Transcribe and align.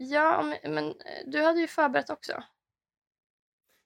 Ja, 0.00 0.42
men, 0.42 0.74
men 0.74 0.94
du 1.26 1.42
hade 1.42 1.60
ju 1.60 1.66
förberett 1.66 2.10
också. 2.10 2.32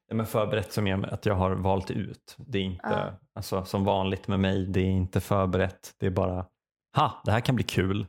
Ja, 0.08 0.14
men 0.14 0.26
förberett 0.26 0.72
som 0.72 0.86
är 0.86 1.12
att 1.14 1.26
jag 1.26 1.34
har 1.34 1.50
valt 1.50 1.90
ut. 1.90 2.34
Det 2.38 2.58
är 2.58 2.62
inte, 2.62 2.88
Ja. 2.88 3.20
alltså, 3.34 3.64
som 3.64 3.84
vanligt 3.84 4.28
med 4.28 4.40
mig, 4.40 4.66
det 4.66 4.80
är 4.80 4.84
inte 4.90 5.20
förberett. 5.20 5.94
Det 5.98 6.06
är 6.06 6.10
bara, 6.10 6.46
ha, 6.96 7.22
det 7.24 7.32
här 7.32 7.40
kan 7.40 7.54
bli 7.54 7.64
kul. 7.64 8.06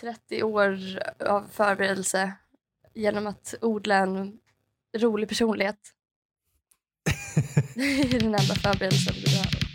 30 0.00 0.42
år 0.42 0.78
av 1.26 1.46
förberedelse 1.50 2.32
genom 2.94 3.26
att 3.26 3.54
odla 3.60 3.94
en 3.96 4.38
rolig 4.98 5.28
personlighet. 5.28 5.80
Det 7.74 8.00
är 8.00 8.20
den 8.20 8.24
enda 8.34 8.54
förberedelsen 8.54 9.14
du 9.14 9.22
behöver. 9.22 9.70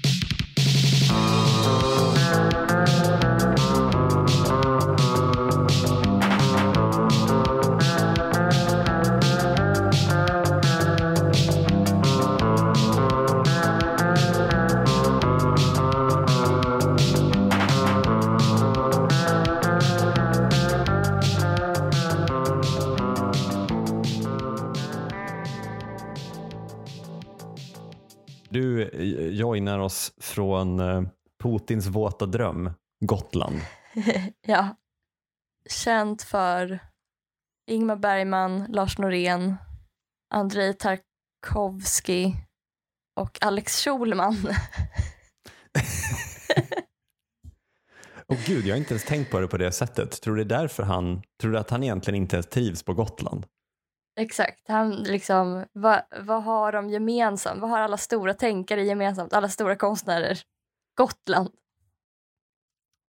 Du 28.56 28.82
eh, 28.82 29.28
joinar 29.28 29.80
oss 29.80 30.14
från 30.18 30.80
eh, 30.80 31.02
Putins 31.44 31.88
våta 31.88 32.26
dröm, 32.26 32.72
Gotland. 33.06 33.60
Ja. 34.48 34.76
Känt 35.70 36.22
för 36.22 36.80
Ingmar 37.72 37.96
Bergman, 37.96 38.66
Lars 38.70 38.98
Norén, 38.98 39.56
Andrei 40.34 40.74
Tarkovsky 40.74 42.34
och 43.20 43.38
Alex 43.42 43.84
Schulman. 43.84 44.36
Och 48.28 48.38
gud, 48.46 48.66
jag 48.66 48.74
har 48.74 48.80
inte 48.80 48.94
ens 48.94 49.06
tänkt 49.06 49.32
på 49.32 49.40
det 49.40 49.48
på 49.48 49.58
det 49.58 49.72
sättet. 49.72 50.22
Tror 50.22 50.36
du 50.36 50.44
det 50.44 50.56
är 50.56 50.60
därför 50.60 50.84
han, 50.84 51.22
tror 51.42 51.52
du 51.52 51.58
att 51.58 51.70
han 51.70 51.84
egentligen 51.84 52.22
inte 52.22 52.36
ens 52.36 52.48
trivs 52.48 52.84
på 52.84 52.94
Gotland? 52.94 53.46
Exakt. 54.16 54.68
Han 54.68 54.92
liksom, 55.04 55.66
vad, 55.74 56.02
vad 56.22 56.44
har 56.44 56.72
de 56.72 56.90
gemensamt? 56.90 57.62
Vad 57.62 57.70
har 57.70 57.80
alla 57.80 57.98
stora 57.98 58.34
tänkare 58.34 58.84
gemensamt? 58.84 59.34
Alla 59.34 59.50
stora 59.50 59.76
konstnärer? 59.76 60.40
Gotland. 60.98 61.50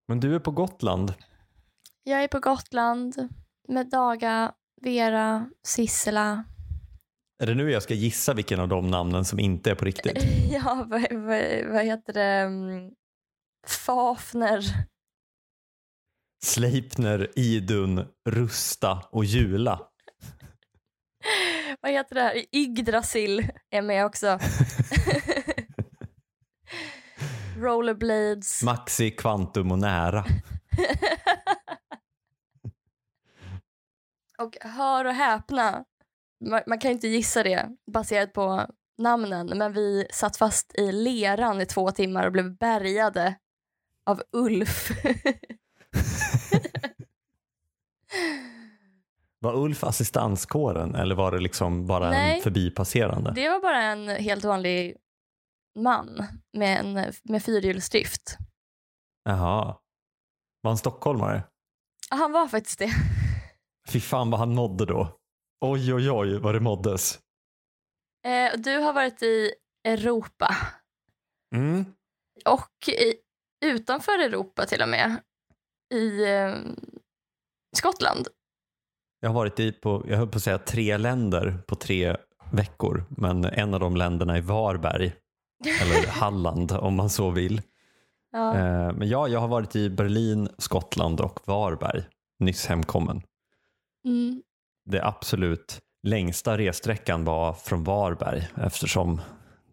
Men 0.08 0.20
du 0.20 0.34
är 0.34 0.38
på 0.38 0.50
Gotland. 0.50 1.14
Jag 2.02 2.22
är 2.22 2.28
på 2.28 2.40
Gotland 2.40 3.28
med 3.68 3.90
Daga, 3.90 4.52
Vera, 4.82 5.50
Sissela. 5.66 6.44
Är 7.42 7.46
det 7.46 7.54
nu 7.54 7.70
jag 7.70 7.82
ska 7.82 7.94
gissa 7.94 8.34
vilken 8.34 8.60
av 8.60 8.68
de 8.68 8.86
namnen 8.86 9.24
som 9.24 9.38
inte 9.38 9.70
är 9.70 9.74
på 9.74 9.84
riktigt? 9.84 10.24
Ja, 10.50 10.74
vad, 10.88 11.12
vad, 11.12 11.64
vad 11.72 11.84
heter 11.84 12.12
det? 12.12 12.22
Mm, 12.22 12.90
Fafner. 13.66 14.62
Sleipner, 16.44 17.30
Idun, 17.36 18.04
Rusta 18.28 19.02
och 19.10 19.24
Jula. 19.24 19.80
Vad 21.80 21.92
heter 21.92 22.14
det 22.14 22.20
här? 22.22 22.44
Yggdrasil 22.52 23.48
är 23.70 23.82
med 23.82 24.06
också. 24.06 24.38
Rollerblades. 27.58 28.62
Maxi, 28.62 29.10
Quantum 29.10 29.72
och 29.72 29.78
Nära. 29.78 30.24
Och 34.38 34.56
hör 34.60 35.04
och 35.04 35.14
häpna, 35.14 35.84
man, 36.44 36.62
man 36.66 36.78
kan 36.78 36.90
inte 36.90 37.08
gissa 37.08 37.42
det 37.42 37.68
baserat 37.92 38.32
på 38.32 38.66
namnen, 38.98 39.58
men 39.58 39.72
vi 39.72 40.06
satt 40.10 40.36
fast 40.36 40.74
i 40.78 40.92
leran 40.92 41.60
i 41.60 41.66
två 41.66 41.90
timmar 41.90 42.26
och 42.26 42.32
blev 42.32 42.56
bärgade 42.56 43.36
av 44.06 44.22
Ulf. 44.32 44.90
Var 49.46 49.54
Ulf 49.56 49.84
assistanskåren 49.84 50.94
eller 50.94 51.14
var 51.14 51.32
det 51.32 51.38
liksom 51.38 51.86
bara 51.86 52.10
Nej. 52.10 52.36
en 52.36 52.42
förbipasserande? 52.42 53.32
det 53.34 53.48
var 53.48 53.60
bara 53.60 53.82
en 53.82 54.08
helt 54.08 54.44
vanlig 54.44 54.96
man 55.78 56.26
med, 56.52 56.78
en, 56.80 57.12
med 57.24 57.42
fyrhjulsdrift. 57.42 58.36
Jaha. 59.24 59.76
Var 60.62 60.70
han 60.70 60.78
stockholmare? 60.78 61.42
Han 62.10 62.32
var 62.32 62.48
faktiskt 62.48 62.78
det. 62.78 62.90
Fy 63.88 64.00
fan 64.00 64.30
vad 64.30 64.40
han 64.40 64.54
mådde 64.54 64.86
då. 64.86 65.18
Oj 65.64 65.94
oj 65.94 66.10
oj 66.10 66.38
vad 66.38 66.54
det 66.54 66.60
måddes. 66.60 67.18
Eh, 68.26 68.58
du 68.58 68.76
har 68.78 68.92
varit 68.92 69.22
i 69.22 69.52
Europa 69.88 70.56
Mm. 71.54 71.84
och 72.44 72.88
i, 72.88 73.14
utanför 73.64 74.18
Europa 74.18 74.66
till 74.66 74.82
och 74.82 74.88
med. 74.88 75.16
I 75.94 76.24
eh, 76.24 76.54
Skottland. 77.76 78.28
Jag 79.26 79.30
har 79.30 79.34
varit 79.34 79.60
i 79.60 79.72
på, 79.72 80.04
jag 80.08 80.16
höll 80.16 80.28
på 80.28 80.36
att 80.36 80.42
säga 80.42 80.58
tre 80.58 80.96
länder 80.96 81.58
på 81.66 81.74
tre 81.74 82.16
veckor. 82.52 83.04
Men 83.08 83.44
en 83.44 83.74
av 83.74 83.80
de 83.80 83.96
länderna 83.96 84.36
är 84.36 84.40
Varberg. 84.40 85.12
Eller 85.82 86.06
Halland 86.08 86.72
om 86.72 86.94
man 86.94 87.10
så 87.10 87.30
vill. 87.30 87.62
Ja. 88.32 88.54
Eh, 88.56 88.92
Men 88.92 89.08
ja, 89.08 89.28
jag 89.28 89.40
har 89.40 89.48
varit 89.48 89.76
i 89.76 89.90
Berlin, 89.90 90.48
Skottland 90.58 91.20
och 91.20 91.40
Varberg. 91.44 92.02
Nyss 92.38 92.66
hemkommen. 92.66 93.22
Mm. 94.04 94.42
Det 94.90 95.04
absolut 95.04 95.80
längsta 96.02 96.58
ressträckan 96.58 97.24
var 97.24 97.52
från 97.52 97.84
Varberg 97.84 98.48
eftersom 98.56 99.20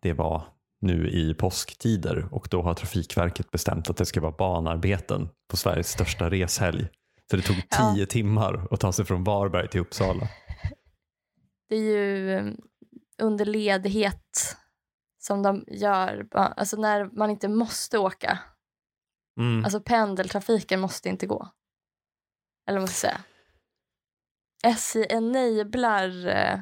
det 0.01 0.13
var 0.13 0.41
nu 0.81 1.09
i 1.09 1.33
påsktider 1.33 2.27
och 2.31 2.47
då 2.51 2.61
har 2.61 2.73
Trafikverket 2.73 3.51
bestämt 3.51 3.89
att 3.89 3.97
det 3.97 4.05
ska 4.05 4.21
vara 4.21 4.35
banarbeten 4.37 5.29
på 5.49 5.57
Sveriges 5.57 5.89
största 5.89 6.29
reshelg. 6.29 6.87
Så 7.33 7.37
det 7.37 7.43
tog 7.43 7.55
Ja. 7.69 7.93
tio 7.93 8.05
timmar 8.05 8.67
att 8.71 8.79
ta 8.79 8.91
sig 8.91 9.05
från 9.05 9.23
Varberg 9.23 9.67
till 9.69 9.81
Uppsala. 9.81 10.27
Det 11.69 11.75
är 11.75 11.81
ju 11.81 12.31
eh, 12.31 12.53
under 13.21 13.45
ledighet 13.45 14.57
som 15.17 15.43
de 15.43 15.63
gör, 15.67 16.27
alltså 16.31 16.77
när 16.77 17.05
man 17.05 17.29
inte 17.29 17.47
måste 17.47 17.97
åka. 17.97 18.39
Mm. 19.39 19.63
Alltså 19.65 19.81
pendeltrafiken 19.81 20.79
måste 20.79 21.09
inte 21.09 21.27
gå. 21.27 21.49
Eller 22.67 22.79
vad 22.79 22.81
man 22.81 22.87
ska 22.87 23.07
säga. 23.07 23.21
SJ 24.75 25.05
enablar 25.09 26.27
eh, 26.27 26.59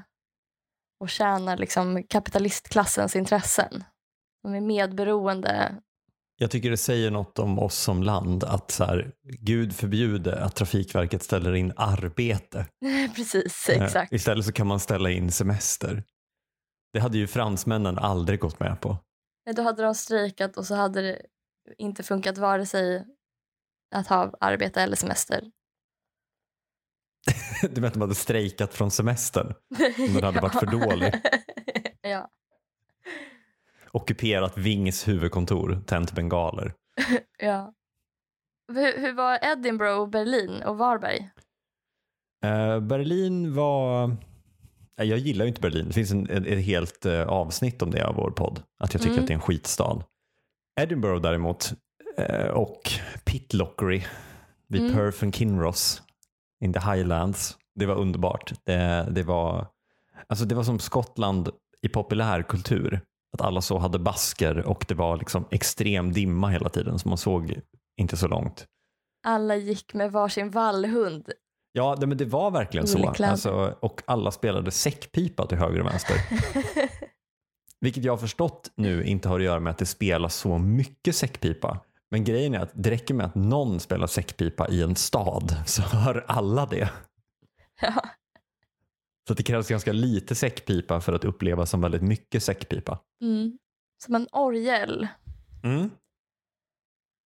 och 1.00 1.09
tjänar 1.09 1.58
liksom 1.58 2.03
kapitalistklassens 2.03 3.16
intressen. 3.16 3.84
De 4.44 4.53
är 4.56 4.62
medberoende. 4.62 5.82
Jag 6.41 6.52
tycker 6.52 6.69
det 6.69 6.78
säger 6.78 7.12
något 7.12 7.40
om 7.40 7.59
oss 7.59 7.75
som 7.78 8.03
land 8.03 8.44
att 8.44 8.72
så 8.72 8.84
här, 8.84 9.12
Gud 9.24 9.75
förbjude 9.75 10.44
att 10.44 10.56
Trafikverket 10.56 11.24
ställer 11.24 11.53
in 11.53 11.74
arbete. 11.75 12.66
Precis, 13.16 13.69
Eh, 13.69 13.84
exakt. 13.84 14.13
Istället 14.13 14.46
så 14.46 14.52
kan 14.52 14.68
man 14.68 14.79
ställa 14.79 15.09
in 15.12 15.31
semester. 15.31 16.03
Det 16.94 17.00
hade 17.00 17.18
ju 17.18 17.28
fransmännen 17.28 17.97
aldrig 17.97 18.40
gått 18.40 18.59
med 18.59 18.81
på. 18.81 18.97
Nej, 19.46 19.56
Då 19.56 19.62
hade 19.62 19.84
de 19.84 19.96
strejkat 19.96 20.57
och 20.57 20.66
så 20.66 20.75
hade 20.75 21.02
det 21.02 21.22
inte 21.78 22.03
funkat 22.03 22.38
vare 22.38 22.66
sig 22.66 23.06
att 23.96 24.08
ha 24.08 24.34
arbete 24.40 24.81
eller 24.81 24.96
semester. 24.96 25.52
Du 27.62 27.81
vet 27.81 27.88
att 27.88 27.94
de 27.94 28.02
hade 28.02 28.16
strejkat 28.16 28.73
från 28.73 28.91
semestern. 28.91 29.53
Om 29.97 30.13
den 30.13 30.23
hade 30.23 30.41
varit 30.41 30.59
för 30.59 30.66
dålig. 30.66 31.13
ja. 32.02 32.29
Ockuperat 33.94 34.57
Wings 34.57 35.07
huvudkontor, 35.07 35.81
tänt 35.85 36.12
bengaler. 36.12 36.74
ja. 37.44 37.74
Hur, 38.74 39.02
hur 39.02 39.13
var 39.13 39.40
Edinburgh 39.41 40.00
och 40.00 40.09
Berlin 40.09 40.63
och 40.63 40.78
Varberg? 40.78 41.29
Eh, 42.46 42.79
Berlin 42.79 43.53
var... 43.55 44.08
Nej, 44.97 45.08
Jag 45.08 45.20
gillar 45.20 45.46
ju 45.46 45.49
inte 45.49 45.61
Berlin. 45.61 45.88
Det 45.88 45.93
finns 45.93 46.11
en, 46.11 46.29
ett, 46.29 46.47
ett 46.47 46.66
helt 46.66 47.05
eh, 47.05 47.28
avsnitt 47.28 47.82
om 47.82 47.91
det 47.91 48.08
av 48.08 48.16
vår 48.16 48.32
podd. 48.32 48.64
Att 48.79 48.93
jag 48.93 49.02
tycker 49.02 49.14
Mm. 49.14 49.23
att 49.23 49.28
det 49.28 49.34
är 49.34 49.35
en 49.35 49.41
skitstad. 49.41 50.03
Edinburgh 50.82 51.22
däremot 51.22 51.73
eh, 52.17 52.47
och 52.47 52.82
Pitlockery 53.26 54.03
vid 54.67 54.82
Mm. 54.82 54.93
Perth 54.93 55.23
and 55.23 55.35
Kinross 55.35 56.02
in 56.64 56.73
the 56.73 56.79
Highlands. 56.79 57.58
Det 57.76 57.85
var 57.85 57.96
underbart. 57.96 58.53
Det, 58.64 59.08
det, 59.11 59.23
var, 59.23 59.67
alltså 60.28 60.46
det 60.46 60.55
var 60.55 60.64
som 60.64 60.79
Skottland 60.79 61.49
i 61.82 61.90
populärkultur. 61.90 63.02
Att 63.33 63.41
alla 63.41 63.61
så 63.61 63.78
hade 63.78 63.99
basker 63.99 64.57
och 64.57 64.85
det 64.87 64.93
var 64.93 65.17
liksom 65.17 65.45
extrem 65.51 66.11
dimma 66.11 66.49
hela 66.49 66.69
tiden 66.69 66.99
så 66.99 67.09
man 67.09 67.17
såg 67.17 67.59
inte 68.01 68.17
så 68.17 68.28
långt. 68.28 68.66
Alla 69.28 69.55
gick 69.55 69.93
med 69.93 70.11
varsin 70.11 70.49
vallhund. 70.49 71.31
Ja, 71.72 71.95
det, 71.95 72.07
men 72.07 72.17
det 72.17 72.25
var 72.25 72.51
verkligen 72.51 72.87
så. 72.87 73.13
Alltså, 73.23 73.75
och 73.79 74.01
alla 74.05 74.31
spelade 74.31 74.72
säckpipa 74.72 75.47
till 75.47 75.57
höger 75.57 75.79
och 75.79 75.85
vänster. 75.85 76.16
Vilket 77.79 78.03
jag 78.03 78.13
har 78.13 78.17
förstått 78.17 78.72
nu 78.75 79.03
inte 79.03 79.29
har 79.29 79.39
att 79.39 79.45
göra 79.45 79.59
med 79.59 79.72
att 79.72 79.78
det 79.78 79.85
spelas 79.85 80.35
så 80.35 80.57
mycket 80.57 81.16
säckpipa. 81.16 81.79
Men 82.11 82.23
grejen 82.23 82.53
är 82.53 82.59
att 82.59 82.72
det 82.73 82.91
räcker 82.91 83.13
med 83.13 83.25
att 83.25 83.35
någon 83.35 83.79
spelar 83.79 84.07
säckpipa 84.07 84.67
i 84.67 84.81
en 84.81 84.95
stad 84.95 85.55
så 85.66 85.81
hör 85.81 86.25
alla 86.28 86.66
det. 86.66 86.89
Ja. 87.81 88.03
Så 89.28 89.34
det 89.34 89.44
krävs 89.44 89.68
ganska 89.68 89.94
lite 89.94 90.35
säckpipa 90.35 91.02
för 91.02 91.14
att 91.14 91.26
uppleva 91.26 91.66
som 91.66 91.82
väldigt 91.82 92.02
mycket 92.02 92.44
säckpipa. 92.44 93.00
Mm. 93.22 93.58
Som 94.03 94.16
en 94.16 94.28
orgel. 94.32 95.08
Mm. 95.64 95.90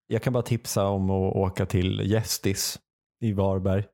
Jag 0.08 0.24
kan 0.24 0.34
bara 0.34 0.44
tipsa 0.44 0.88
om 0.88 1.10
att 1.10 1.36
åka 1.36 1.66
till 1.66 2.02
Gästis 2.12 2.80
i 3.22 3.34
Varberg. 3.34 3.86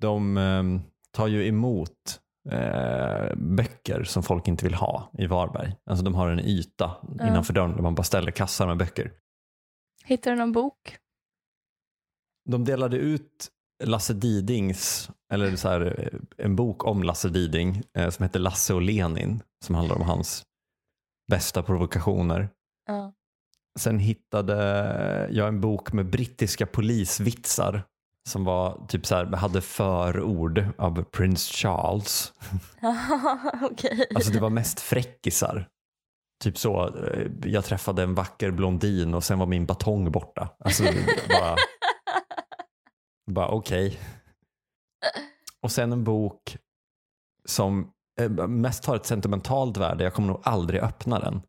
De 0.00 0.36
eh, 0.36 0.62
tar 1.10 1.26
ju 1.26 1.46
emot 1.46 2.20
eh, 2.50 3.34
böcker 3.36 4.04
som 4.04 4.22
folk 4.22 4.48
inte 4.48 4.64
vill 4.64 4.74
ha 4.74 5.10
i 5.18 5.26
Varberg. 5.26 5.76
Alltså 5.84 6.04
de 6.04 6.14
har 6.14 6.28
en 6.28 6.40
yta 6.40 6.96
Ja. 7.18 7.26
innanför 7.28 7.52
dörren 7.52 7.74
där 7.76 7.82
man 7.82 7.94
bara 7.94 8.02
ställer 8.02 8.30
kassar 8.30 8.66
med 8.66 8.76
böcker. 8.76 9.12
Hittar 10.04 10.30
du 10.30 10.36
någon 10.36 10.52
bok? 10.52 10.98
De 12.44 12.64
delade 12.64 12.96
ut 12.96 13.50
Lasse 13.84 14.12
Didings, 14.12 15.10
eller 15.32 15.56
så 15.56 15.68
här, 15.68 16.10
en 16.38 16.56
bok 16.56 16.86
om 16.86 17.02
Lasse 17.02 17.28
Diding 17.28 17.82
eh, 17.98 18.10
som 18.10 18.22
heter 18.22 18.40
Lasse 18.40 18.74
och 18.74 18.82
Lenin 18.82 19.42
som 19.64 19.74
handlar 19.74 19.96
om 19.96 20.02
hans 20.02 20.42
bästa 21.30 21.62
provokationer. 21.62 22.48
Ja. 22.86 23.12
Sen 23.78 23.98
hittade 23.98 24.56
jag 25.30 25.48
en 25.48 25.60
bok 25.60 25.92
med 25.92 26.06
brittiska 26.06 26.66
polisvitsar 26.66 27.82
som 28.28 28.44
var 28.44 28.86
typ 28.88 29.06
så 29.06 29.14
här, 29.14 29.24
hade 29.24 29.60
förord 29.60 30.64
av 30.78 31.04
Prince 31.04 31.52
Charles. 31.52 32.32
Okej. 33.62 34.06
Alltså 34.14 34.32
det 34.32 34.40
var 34.40 34.50
mest 34.50 34.80
fräckisar. 34.80 35.68
Typ 36.42 36.58
så, 36.58 36.96
eh, 36.96 37.26
jag 37.44 37.64
träffade 37.64 38.02
en 38.02 38.14
vacker 38.14 38.50
blondin 38.50 39.14
och 39.14 39.24
sen 39.24 39.38
var 39.38 39.46
min 39.46 39.66
batong 39.66 40.12
borta. 40.12 40.48
Alltså 40.58 40.84
bara, 41.28 41.56
bara 43.30 43.48
okej. 43.48 43.98
Och 45.60 45.72
sen 45.72 45.92
en 45.92 46.04
bok 46.04 46.56
som 47.44 47.92
eh, 48.20 48.30
mest 48.48 48.84
har 48.84 48.96
ett 48.96 49.06
sentimentalt 49.06 49.76
värde, 49.76 50.04
jag 50.04 50.14
kommer 50.14 50.28
nog 50.28 50.40
aldrig 50.44 50.80
öppna 50.80 51.18
den. 51.18 51.42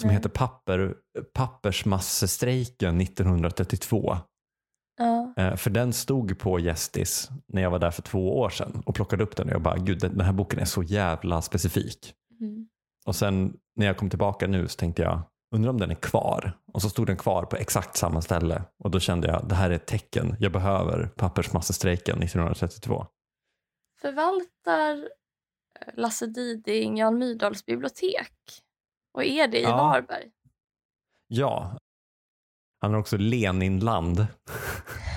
Som 0.00 0.08
Nej. 0.08 0.16
heter 0.16 0.28
Papper, 0.28 0.94
Pappersmassestrejken 1.34 3.00
1932. 3.00 4.16
ja. 4.98 5.34
Eh, 5.36 5.56
För 5.56 5.70
den 5.70 5.92
stod 5.92 6.38
på 6.38 6.58
Gästis 6.58 7.30
när 7.48 7.62
jag 7.62 7.70
var 7.70 7.78
där 7.78 7.90
för 7.90 8.02
två 8.02 8.38
år 8.38 8.50
sedan 8.50 8.82
och 8.86 8.94
plockade 8.94 9.24
upp 9.24 9.36
den 9.36 9.46
och 9.48 9.52
jag 9.54 9.62
bara, 9.62 9.76
gud 9.76 10.00
den 10.00 10.16
den 10.16 10.26
här 10.26 10.32
boken 10.32 10.58
är 10.58 10.64
så 10.64 10.82
jävla 10.82 11.42
specifik. 11.42 12.14
Mm. 12.40 12.68
Och 13.06 13.16
sen 13.16 13.56
när 13.76 13.86
jag 13.86 13.96
kom 13.96 14.10
tillbaka 14.10 14.46
nu 14.46 14.68
så 14.68 14.76
tänkte 14.76 15.02
jag, 15.02 15.20
undrar 15.52 15.70
om 15.70 15.78
den 15.80 15.90
är 15.90 15.94
kvar? 15.94 16.58
Och 16.72 16.82
så 16.82 16.90
stod 16.90 17.06
den 17.06 17.16
kvar 17.16 17.44
på 17.44 17.56
exakt 17.56 17.96
samma 17.96 18.22
ställe 18.22 18.62
och 18.78 18.90
då 18.90 19.00
kände 19.00 19.28
jag, 19.28 19.48
det 19.48 19.54
här 19.54 19.70
är 19.70 19.74
ett 19.74 19.86
tecken, 19.86 20.36
jag 20.40 20.52
behöver 20.52 21.06
pappersmassestrejken 21.06 22.22
1932. 22.22 23.06
Förvaltar 24.00 24.94
eh, 25.80 25.94
Lasse 25.94 26.26
Diding 26.26 26.96
Jan 26.98 27.18
Myrdals 27.18 27.66
bibliotek? 27.66 28.32
Och 29.14 29.24
är 29.24 29.48
det 29.48 29.58
i 29.58 29.62
Ja. 29.62 29.76
Varberg? 29.76 30.30
Ja, 31.28 31.76
han 32.80 32.92
har 32.92 33.00
också 33.00 33.16
Leninland. 33.16 34.26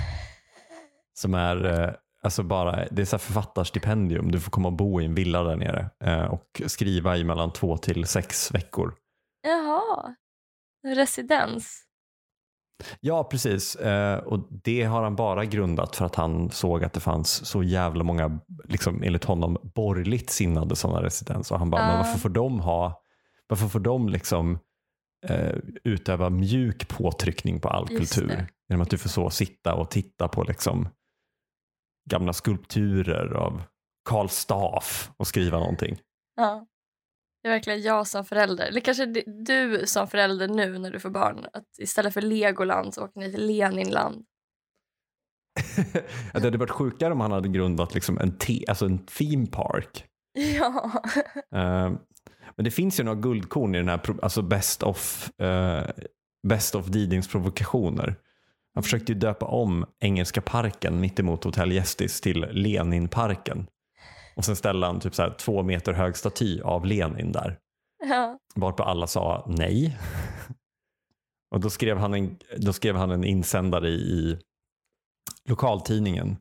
som 1.13 1.33
är 1.33 1.65
eh, 1.65 1.93
alltså 2.21 2.43
bara, 2.43 2.85
det 2.91 3.01
är 3.01 3.05
så 3.05 3.17
författarstipendium. 3.17 4.31
Du 4.31 4.39
får 4.39 4.51
komma 4.51 4.67
och 4.67 4.73
bo 4.73 5.01
i 5.01 5.05
en 5.05 5.15
villa 5.15 5.43
där 5.43 5.55
nere 5.55 5.89
eh, 6.03 6.25
och 6.25 6.61
skriva 6.65 7.17
i 7.17 7.23
mellan 7.23 7.53
två 7.53 7.77
till 7.77 8.05
sex 8.05 8.53
veckor. 8.53 8.95
Residens. 10.85 11.81
Ja, 12.99 13.23
precis. 13.23 13.75
Eh, 13.75 14.17
och 14.17 14.47
det 14.63 14.83
har 14.83 15.03
han 15.03 15.15
bara 15.15 15.45
grundat 15.45 15.95
för 15.95 16.05
att 16.05 16.15
han 16.15 16.49
såg 16.51 16.83
att 16.83 16.93
det 16.93 16.99
fanns 16.99 17.45
så 17.45 17.63
jävla 17.63 18.03
många, 18.03 18.39
liksom, 18.65 19.03
enligt 19.03 19.23
honom, 19.23 19.57
borgerligt 19.75 20.29
sinnade 20.29 20.75
sådana 20.75 21.03
residens. 21.03 21.51
Och 21.51 21.59
han 21.59 21.69
bara, 21.69 21.81
Ja. 21.81 21.87
men 21.87 21.97
varför 21.97 22.19
får 22.19 22.29
de 22.29 22.59
ha, 22.59 23.01
varför 23.47 23.67
får 23.67 23.79
de 23.79 24.09
liksom 24.09 24.59
eh, 25.27 25.55
utöva 25.83 26.29
mjuk 26.29 26.87
påtryckning 26.87 27.59
på 27.61 27.69
all 27.69 27.87
Just 27.91 28.13
kultur? 28.13 28.27
det. 28.27 28.47
Genom 28.69 28.81
att 28.81 28.89
du 28.89 28.97
får 28.97 29.09
så 29.09 29.29
sitta 29.29 29.73
och 29.75 29.91
titta 29.91 30.27
på 30.27 30.43
liksom 30.43 30.87
gamla 32.09 32.33
skulpturer 32.33 33.33
av 33.33 33.63
Karl 34.09 34.27
Staff 34.27 35.11
och 35.17 35.27
skriva 35.27 35.59
någonting. 35.59 35.97
Ja. 36.35 36.65
Det 37.45 37.49
är 37.49 37.53
verkligen 37.53 37.81
jag 37.81 38.07
som 38.07 38.25
förälder. 38.25 38.65
Eller 38.65 38.81
kanske 38.81 39.05
du 39.45 39.83
som 39.85 40.07
förälder 40.07 40.47
nu 40.47 40.77
när 40.77 40.91
du 40.91 40.99
får 40.99 41.09
barn. 41.09 41.45
Att 41.53 41.79
istället 41.79 42.13
för 42.13 42.21
Legoland 42.21 42.93
så 42.93 43.05
åker 43.05 43.19
ni 43.19 43.31
till 43.31 43.47
Leninland. 43.47 44.25
det 46.33 46.43
hade 46.43 46.57
varit 46.57 46.69
sjukare 46.69 47.13
om 47.13 47.19
han 47.21 47.31
hade 47.31 47.49
grundat 47.49 47.93
liksom 47.93 48.17
en, 48.17 48.37
te, 48.37 48.65
alltså 48.67 48.85
en 48.85 49.05
theme 49.05 49.47
park. 49.47 50.05
Ja. 50.33 51.03
Eh, 51.35 51.91
men 52.55 52.63
det 52.63 52.71
finns 52.71 52.99
ju 52.99 53.03
några 53.03 53.21
guldkorn 53.21 53.75
i 53.75 53.77
den 53.77 53.89
här 53.89 54.01
alltså 54.21 54.41
best 54.41 54.83
of, 54.83 55.29
eh, 55.39 55.83
best 56.47 56.75
of 56.75 56.85
Didings 56.85 57.27
provokationer. 57.27 58.15
Han 58.73 58.83
försökte 58.83 59.11
ju 59.11 59.19
döpa 59.19 59.45
om 59.45 59.85
Engelska 59.99 60.41
parken 60.41 60.99
mittemot 60.99 61.43
Hotell 61.43 61.71
Gästis 61.71 62.21
till 62.21 62.45
Leninparken. 62.51 63.67
Och 64.35 64.45
sen 64.45 64.55
ställde 64.55 64.87
han 64.87 64.99
typ 64.99 65.15
så 65.15 65.21
här 65.21 65.35
två 65.39 65.63
meter 65.63 65.93
hög 65.93 66.17
staty 66.17 66.61
av 66.61 66.85
Lenin 66.85 67.31
där. 67.31 67.59
ja. 68.09 68.39
Varpå 68.55 68.83
alla 68.83 69.07
sa 69.07 69.45
nej. 69.47 69.97
Och 71.51 71.59
då 71.61 71.69
skrev 71.69 71.97
han 71.97 72.13
en, 72.13 72.37
då 72.57 72.73
skrev 72.73 72.95
han 72.95 73.11
en 73.11 73.23
insändare 73.23 73.89
i, 73.89 74.39
lokaltidningen 75.49 76.37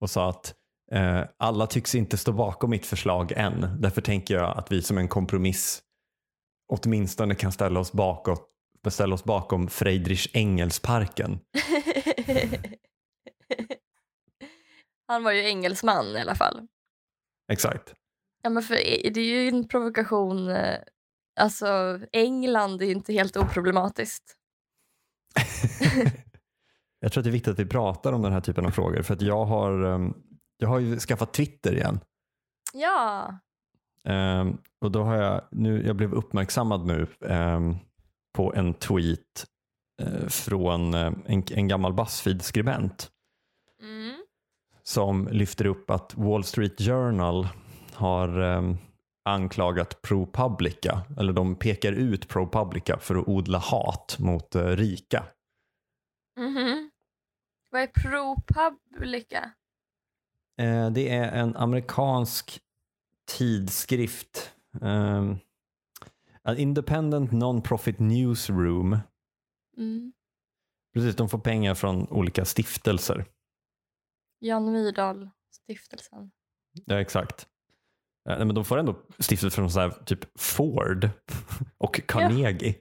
och 0.00 0.10
sa 0.10 0.28
att 0.30 0.54
eh, 0.92 1.22
alla 1.36 1.66
tycks 1.66 1.94
inte 1.94 2.16
stå 2.18 2.32
bakom 2.32 2.70
mitt 2.70 2.86
förslag 2.86 3.32
än. 3.32 3.80
Därför 3.80 4.00
tänker 4.00 4.34
jag 4.34 4.58
att 4.58 4.72
vi 4.72 4.82
som 4.82 4.98
en 4.98 5.08
kompromiss 5.08 5.82
åtminstone 6.72 7.34
kan 7.34 7.52
ställa 7.52 7.80
oss, 7.80 7.92
bakåt, 7.92 8.48
ställa 8.88 9.14
oss 9.14 9.24
bakom 9.24 9.68
Friedrich 9.68 10.28
Engelsparken. 10.32 11.40
Han 15.06 15.24
var 15.24 15.32
ju 15.32 15.48
engelsman 15.48 16.06
i 16.16 16.20
alla 16.20 16.34
fall. 16.34 16.66
Exakt. 17.50 17.94
Ja, 18.42 18.50
men 18.50 18.62
för 18.62 18.74
det 19.10 19.20
är 19.20 19.42
ju 19.42 19.48
en 19.48 19.68
provokation. 19.68 20.48
eh, 20.48 20.78
Alltså, 21.40 22.00
England 22.12 22.82
är 22.82 22.86
ju 22.86 22.92
inte 22.92 23.12
helt 23.12 23.36
oproblematiskt. 23.36 24.36
jag 27.00 27.12
tror 27.12 27.20
att 27.20 27.24
det 27.24 27.30
är 27.30 27.32
viktigt 27.32 27.52
att 27.52 27.58
vi 27.58 27.66
pratar 27.66 28.12
om 28.12 28.22
den 28.22 28.32
här 28.32 28.40
typen 28.40 28.66
av 28.66 28.70
frågor 28.70 29.02
för 29.02 29.14
att 29.14 29.22
jag 29.22 29.44
har, 29.44 29.82
ehm, 29.84 30.14
jag 30.56 30.68
har 30.68 30.78
ju 30.78 30.98
skaffat 30.98 31.32
Twitter 31.34 31.74
igen. 31.74 32.00
Ja. 32.72 33.38
Ehm, 34.04 34.58
och 34.80 34.90
då 34.90 35.02
har 35.02 35.16
jag, 35.16 35.42
nu, 35.50 35.86
jag 35.86 35.96
blev 35.96 36.14
uppmärksammad 36.14 36.86
nu 36.86 37.06
ehm, 37.26 37.76
på 38.32 38.54
en 38.54 38.74
tweet 38.74 39.46
eh, 40.02 40.26
från 40.28 40.94
eh, 40.94 41.12
en, 41.26 41.42
en 41.50 41.68
gammal 41.68 41.92
Buzzfeed-skribent. 41.92 43.10
Som 44.90 45.28
lyfter 45.28 45.66
upp 45.66 45.90
att 45.90 46.14
Wall 46.14 46.44
Street 46.44 46.80
Journal 46.80 47.48
har 47.94 48.40
ehm, 48.40 48.76
anklagat 49.24 50.02
ProPublica, 50.02 51.02
eller 51.18 51.32
de 51.32 51.54
pekar 51.54 51.92
ut 51.92 52.28
ProPublica 52.28 52.98
för 52.98 53.14
att 53.14 53.28
odla 53.28 53.58
hat 53.58 54.16
mot 54.18 54.54
eh, 54.54 54.66
rika. 54.66 55.24
Mhm. 56.38 56.90
Vad 57.70 57.82
är 57.82 57.86
ProPublica? 57.86 59.50
Eh, 60.60 60.90
det 60.90 61.08
är 61.08 61.32
en 61.32 61.56
amerikansk 61.56 62.60
tidskrift. 63.38 64.52
Um, 64.80 65.38
an 66.42 66.56
independent 66.56 67.32
non-profit 67.32 67.98
newsroom. 67.98 68.98
Mm. 69.76 70.12
Precis, 70.94 71.16
de 71.16 71.28
får 71.28 71.38
pengar 71.38 71.74
från 71.74 72.08
olika 72.08 72.44
stiftelser. 72.44 73.24
Jan 74.40 74.72
Myrdal, 74.72 75.30
stiftelsen. 75.50 76.30
Ja, 76.84 77.00
exakt. 77.00 77.46
Eh, 78.28 78.36
nej, 78.36 78.46
men 78.46 78.54
de 78.54 78.64
får 78.64 78.78
ändå 78.78 78.96
stiftelser 79.18 79.56
från 79.56 79.70
så 79.70 79.80
här, 79.80 79.90
typ 79.90 80.40
Ford 80.40 81.08
och 81.78 82.00
Carnegie. 82.08 82.74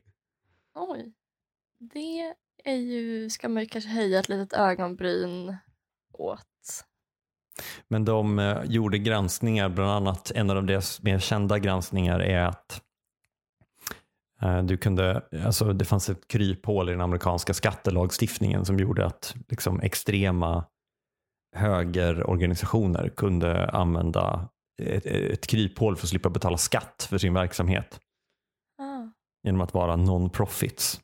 Oj. 0.76 1.14
Det 1.80 2.36
är 2.64 2.76
ju, 2.76 3.30
ska 3.30 3.50
man 3.50 3.64
ju 3.64 3.70
kanske 3.70 3.90
höja 3.90 4.20
ett 4.20 4.30
litet 4.30 4.54
ögonbryn 4.54 5.56
åt. 6.14 6.46
Men 7.88 8.06
de 8.06 8.40
eh, 8.40 8.64
gjorde 8.64 8.98
granskningar, 8.98 9.70
bland 9.70 9.92
annat 9.92 10.32
en 10.32 10.50
av 10.50 10.66
deras 10.66 11.02
mer 11.02 11.20
kända 11.20 11.60
granskningar 11.60 12.20
är 12.20 12.44
att 12.44 12.82
eh, 14.42 14.64
du 14.64 14.78
kunde, 14.78 15.24
alltså 15.46 15.74
det 15.74 15.86
fanns 15.86 16.10
ett 16.10 16.28
kryphål 16.28 16.90
i 16.90 16.92
den 16.92 17.02
amerikanska 17.02 17.54
skattelagstiftningen 17.54 18.66
som 18.66 18.80
gjorde 18.80 19.06
att 19.06 19.36
liksom, 19.48 19.80
extrema 19.80 20.66
högerorganisationer 21.56 23.10
kunde 23.10 23.70
använda 23.70 24.50
ett, 24.82 25.06
ett 25.06 25.48
kryphål 25.48 25.96
för 25.96 26.06
att 26.06 26.10
slippa 26.10 26.30
betala 26.30 26.58
skatt 26.58 27.08
för 27.10 27.18
sin 27.18 27.34
verksamhet 27.34 28.00
Ah. 28.82 29.08
genom 29.44 29.62
att 29.62 29.74
vara 29.74 29.96
non-profits. 29.96 31.00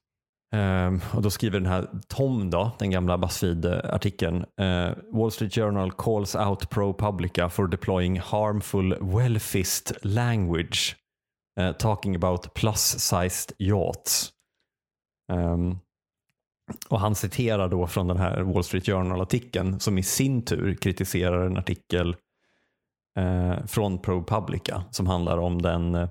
Ehm, 0.55 1.01
och 1.13 1.21
då 1.21 1.29
skriver 1.29 1.59
den 1.59 1.69
här 1.69 1.87
Tom, 2.07 2.49
då, 2.49 2.71
den 2.79 2.91
gamla 2.91 3.17
Buzzfeed-artikeln. 3.17 4.45
eh, 4.61 4.91
Wall 5.13 5.31
Street 5.31 5.53
Journal 5.55 5.91
calls 5.91 6.35
out 6.35 6.69
ProPublica 6.69 7.49
for 7.49 7.67
deploying 7.67 8.19
harmful 8.19 8.97
welfist 9.01 9.91
language. 10.01 10.95
eh, 11.59 11.71
talking 11.71 12.15
about 12.15 12.53
plus-sized 12.53 13.51
yachts. 13.59 14.31
Ehm, 15.31 15.77
och 16.89 16.99
han 16.99 17.15
citerar 17.15 17.69
då 17.69 17.87
från 17.87 18.07
den 18.07 18.17
här 18.17 18.41
Wall 18.41 18.63
Street 18.63 18.85
Journal-artikeln 18.85 19.79
som 19.79 19.97
i 19.97 20.03
sin 20.03 20.41
tur 20.41 20.75
kritiserar 20.75 21.45
en 21.45 21.57
artikel 21.57 22.15
eh, 23.17 23.65
från 23.65 23.97
ProPublica 23.97 24.83
som 24.91 25.07
handlar 25.07 25.37
om 25.37 25.61
den 25.61 25.95
eh, 25.95 26.09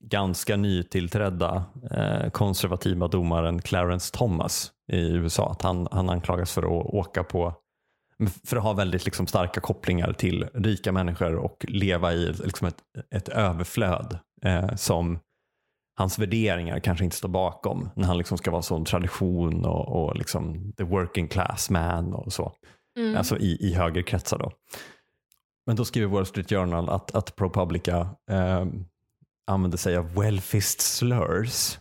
ganska 0.00 0.56
nytillträdda 0.56 1.64
eh, 1.90 2.30
konservativa 2.30 3.08
domaren 3.08 3.62
Clarence 3.62 4.16
Thomas 4.16 4.72
i 4.92 5.10
USA. 5.10 5.50
Att 5.50 5.62
han, 5.62 5.88
han 5.90 6.10
anklagas 6.10 6.52
för 6.52 6.62
att 6.62 6.94
åka 6.94 7.24
på 7.24 7.54
för 8.44 8.56
att 8.56 8.62
ha 8.62 8.72
väldigt 8.72 9.04
liksom, 9.04 9.26
starka 9.26 9.60
kopplingar 9.60 10.12
till 10.12 10.48
rika 10.54 10.92
människor 10.92 11.34
och 11.34 11.66
leva 11.68 12.12
i 12.12 12.32
liksom, 12.32 12.68
ett, 12.68 12.82
ett 13.10 13.28
överflöd 13.28 14.18
eh, 14.42 14.74
som 14.74 15.18
hans 16.00 16.18
värderingar 16.18 16.80
kanske 16.80 17.04
inte 17.04 17.16
står 17.16 17.28
bakom 17.28 17.90
när 17.96 18.06
han 18.06 18.18
liksom 18.18 18.38
ska 18.38 18.50
vara 18.50 18.62
sån 18.62 18.84
tradition 18.84 19.64
och, 19.64 19.88
och 19.88 20.16
liksom 20.16 20.72
the 20.72 20.84
working 20.84 21.28
class 21.28 21.70
man 21.70 22.14
och 22.14 22.32
så. 22.32 22.52
Mm. 22.98 23.16
Alltså 23.16 23.38
i, 23.38 23.56
i 23.60 23.74
högerkretsar 23.74 24.38
då. 24.38 24.52
Men 25.66 25.76
då 25.76 25.84
skriver 25.84 26.08
Wall 26.08 26.26
Street 26.26 26.48
Journal 26.48 26.88
att, 26.88 27.14
att 27.14 27.36
ProPublica 27.36 28.08
eh, 28.30 28.66
använder 29.46 29.78
sig 29.78 29.96
av 29.96 30.14
welfist 30.14 30.80
slurs. 30.80 31.78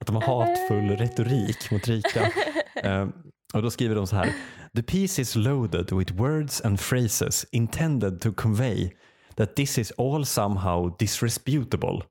att 0.00 0.06
de 0.06 0.16
har 0.16 0.22
hatfull 0.22 0.96
retorik 0.96 1.70
mot 1.70 1.88
rika. 1.88 2.32
Eh, 2.82 3.08
och 3.54 3.62
då 3.62 3.70
skriver 3.70 3.94
de 3.94 4.06
så 4.06 4.16
här. 4.16 4.32
The 4.76 4.82
piece 4.82 5.22
is 5.22 5.36
loaded 5.36 5.92
with 5.92 6.14
words 6.14 6.60
and 6.60 6.80
phrases 6.80 7.46
intended 7.52 8.20
to 8.20 8.32
convey 8.32 8.90
that 9.36 9.56
this 9.56 9.78
is 9.78 9.92
all 9.98 10.26
somehow 10.26 10.96
disresputable. 10.98 12.02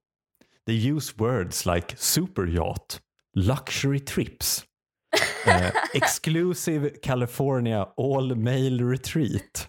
They 0.66 0.74
use 0.74 1.18
words 1.18 1.66
like 1.66 1.96
super 1.98 2.46
yacht, 2.46 3.02
luxury 3.36 4.00
trips, 4.00 4.66
eh, 5.46 5.72
exclusive 5.94 7.02
California 7.02 7.88
all 7.98 8.36
male 8.36 8.80
retreat, 8.80 9.68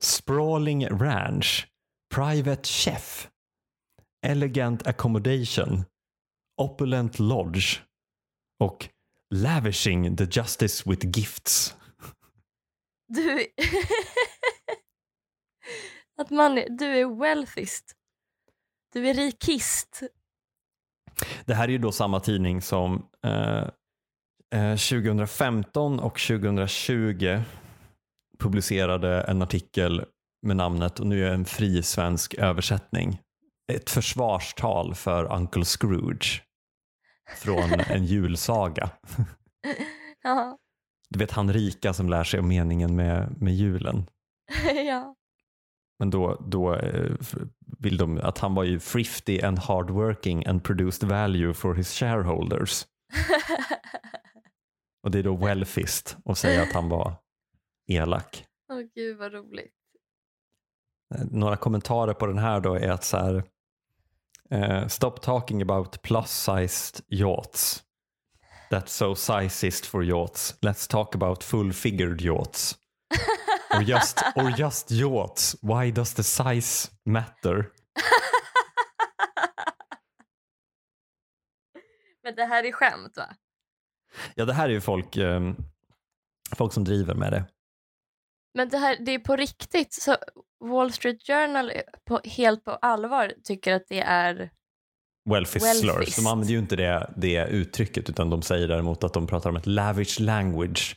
sprawling 0.00 0.86
ranch, 0.86 1.68
private 2.10 2.66
chef, 2.66 3.30
elegant 4.22 4.82
accommodation, 4.86 5.86
opulent 6.58 7.20
lodge 7.20 7.82
och 8.60 8.88
lavishing 9.30 10.16
the 10.16 10.26
justice 10.26 10.86
with 10.86 11.16
gifts. 11.16 11.76
Du... 13.08 13.46
att 16.18 16.30
man, 16.30 16.54
du 16.54 16.86
är 16.86 17.18
wealthist. 17.20 17.96
Du 18.92 19.08
är 19.08 19.14
rikist. 19.14 20.02
Det 21.44 21.54
här 21.54 21.64
är 21.64 21.72
ju 21.72 21.78
då 21.78 21.92
samma 21.92 22.20
tidning 22.20 22.62
som 22.62 23.08
eh, 23.26 23.68
eh, 24.54 24.76
2015 24.76 26.00
och 26.00 26.18
2020 26.20 27.40
publicerade 28.38 29.22
en 29.22 29.42
artikel 29.42 30.04
med 30.42 30.56
namnet, 30.56 31.00
och 31.00 31.06
nu 31.06 31.26
är 31.26 31.30
en 31.30 31.44
fri 31.44 31.82
svensk 31.82 32.34
översättning, 32.34 33.20
ett 33.72 33.90
försvarstal 33.90 34.94
för 34.94 35.32
Uncle 35.32 35.64
Scrooge 35.64 36.42
från 37.36 37.80
en 37.80 38.04
julsaga. 38.04 38.90
Ja. 40.24 40.58
Du 41.08 41.18
vet 41.18 41.30
han 41.30 41.52
rika 41.52 41.92
som 41.92 42.08
lär 42.08 42.24
sig 42.24 42.40
om 42.40 42.48
meningen 42.48 42.96
med, 42.96 43.42
med 43.42 43.54
julen. 43.54 44.06
ja. 44.86 45.14
Men 45.98 46.10
då, 46.10 46.42
då 46.46 46.74
eh, 46.74 47.10
vill 47.78 47.96
de 47.96 48.18
att 48.18 48.38
han 48.38 48.54
var 48.54 48.64
ju 48.64 48.78
thrifty 48.80 49.40
and 49.40 49.58
hardworking 49.58 50.46
and 50.46 50.64
produced 50.64 51.08
value 51.08 51.54
for 51.54 51.74
his 51.74 51.94
shareholders. 51.98 52.86
Och 55.02 55.10
det 55.10 55.18
är 55.18 55.22
då 55.22 55.36
wealthist 55.36 56.16
och 56.24 56.38
säga 56.38 56.62
att 56.62 56.72
han 56.72 56.88
var 56.88 57.14
elak. 57.88 58.44
Åh 58.72 58.80
gud 58.94 59.16
vad 59.18 59.32
roligt. 59.32 59.74
Eh, 61.14 61.20
Några 61.30 61.56
kommentarer 61.56 62.14
på 62.14 62.26
den 62.26 62.38
här 62.38 62.60
då 62.60 62.74
är 62.74 62.90
att 62.90 63.04
så 63.04 63.16
här, 63.16 63.44
eh, 64.50 64.86
stop 64.86 65.10
talking 65.22 65.62
about 65.62 66.02
plus-sized 66.02 67.00
yachts. 67.08 67.82
That's 68.70 68.86
so 68.86 69.14
sizist 69.14 69.86
for 69.86 70.04
yachts. 70.04 70.58
Let's 70.60 70.90
talk 70.90 71.14
about 71.14 71.44
full-figured 71.44 72.20
yachts. 72.20 72.78
Or 73.74 73.82
just, 73.82 74.22
or 74.36 74.50
just 74.58 74.90
yachts. 74.90 75.56
Why 75.62 75.90
does 75.90 76.14
the 76.14 76.22
size 76.22 76.90
matter? 77.04 77.70
Men 82.22 82.34
det 82.34 82.44
här 82.44 82.64
är 82.64 82.72
skämt 82.72 83.16
va? 83.16 83.36
Ja, 84.34 84.44
det 84.44 84.52
här 84.52 84.68
är 84.68 84.72
ju 84.72 84.80
folk, 84.80 85.16
eh, 85.16 85.52
folk 86.56 86.72
som 86.72 86.84
driver 86.84 87.14
med 87.14 87.32
det. 87.32 87.44
Men 88.54 88.68
det 88.68 88.78
här 88.78 88.96
det 89.00 89.12
är 89.12 89.18
på 89.18 89.36
riktigt. 89.36 89.92
Så 89.92 90.16
Wall 90.60 90.92
Street 90.92 91.26
Journal 91.26 91.72
på, 92.04 92.20
helt 92.24 92.64
på 92.64 92.70
allvar 92.70 93.32
tycker 93.44 93.74
att 93.74 93.88
det 93.88 94.00
är... 94.00 94.50
Wellfist 95.30 95.80
slurs. 95.80 95.96
Wellfist. 95.96 96.16
De 96.16 96.26
använder 96.26 96.52
ju 96.52 96.58
inte 96.58 96.76
det, 96.76 97.12
det 97.16 97.46
uttrycket 97.46 98.10
utan 98.10 98.30
de 98.30 98.42
säger 98.42 98.68
däremot 98.68 99.04
att 99.04 99.12
de 99.12 99.26
pratar 99.26 99.50
om 99.50 99.56
ett 99.56 99.66
lavish 99.66 100.20
language. 100.20 100.96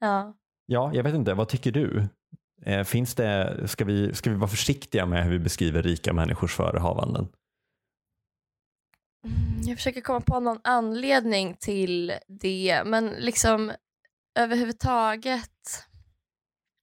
Ja. 0.00 0.36
Ja, 0.66 0.90
jag 0.94 1.02
vet 1.02 1.14
inte. 1.14 1.34
Vad 1.34 1.48
tycker 1.48 1.72
du? 1.72 2.08
Eh, 2.62 2.84
finns 2.84 3.14
det, 3.14 3.62
ska, 3.68 3.84
vi, 3.84 4.14
ska 4.14 4.30
vi 4.30 4.36
vara 4.36 4.50
försiktiga 4.50 5.06
med 5.06 5.24
hur 5.24 5.30
vi 5.30 5.38
beskriver 5.38 5.82
rika 5.82 6.12
människors 6.12 6.54
förehavanden? 6.54 7.28
Mm, 9.24 9.62
Jag 9.62 9.76
försöker 9.76 10.00
komma 10.00 10.20
på 10.20 10.40
någon 10.40 10.60
anledning 10.64 11.56
till 11.60 12.12
det, 12.28 12.82
men 12.86 13.06
liksom 13.08 13.72
överhuvudtaget. 14.38 15.50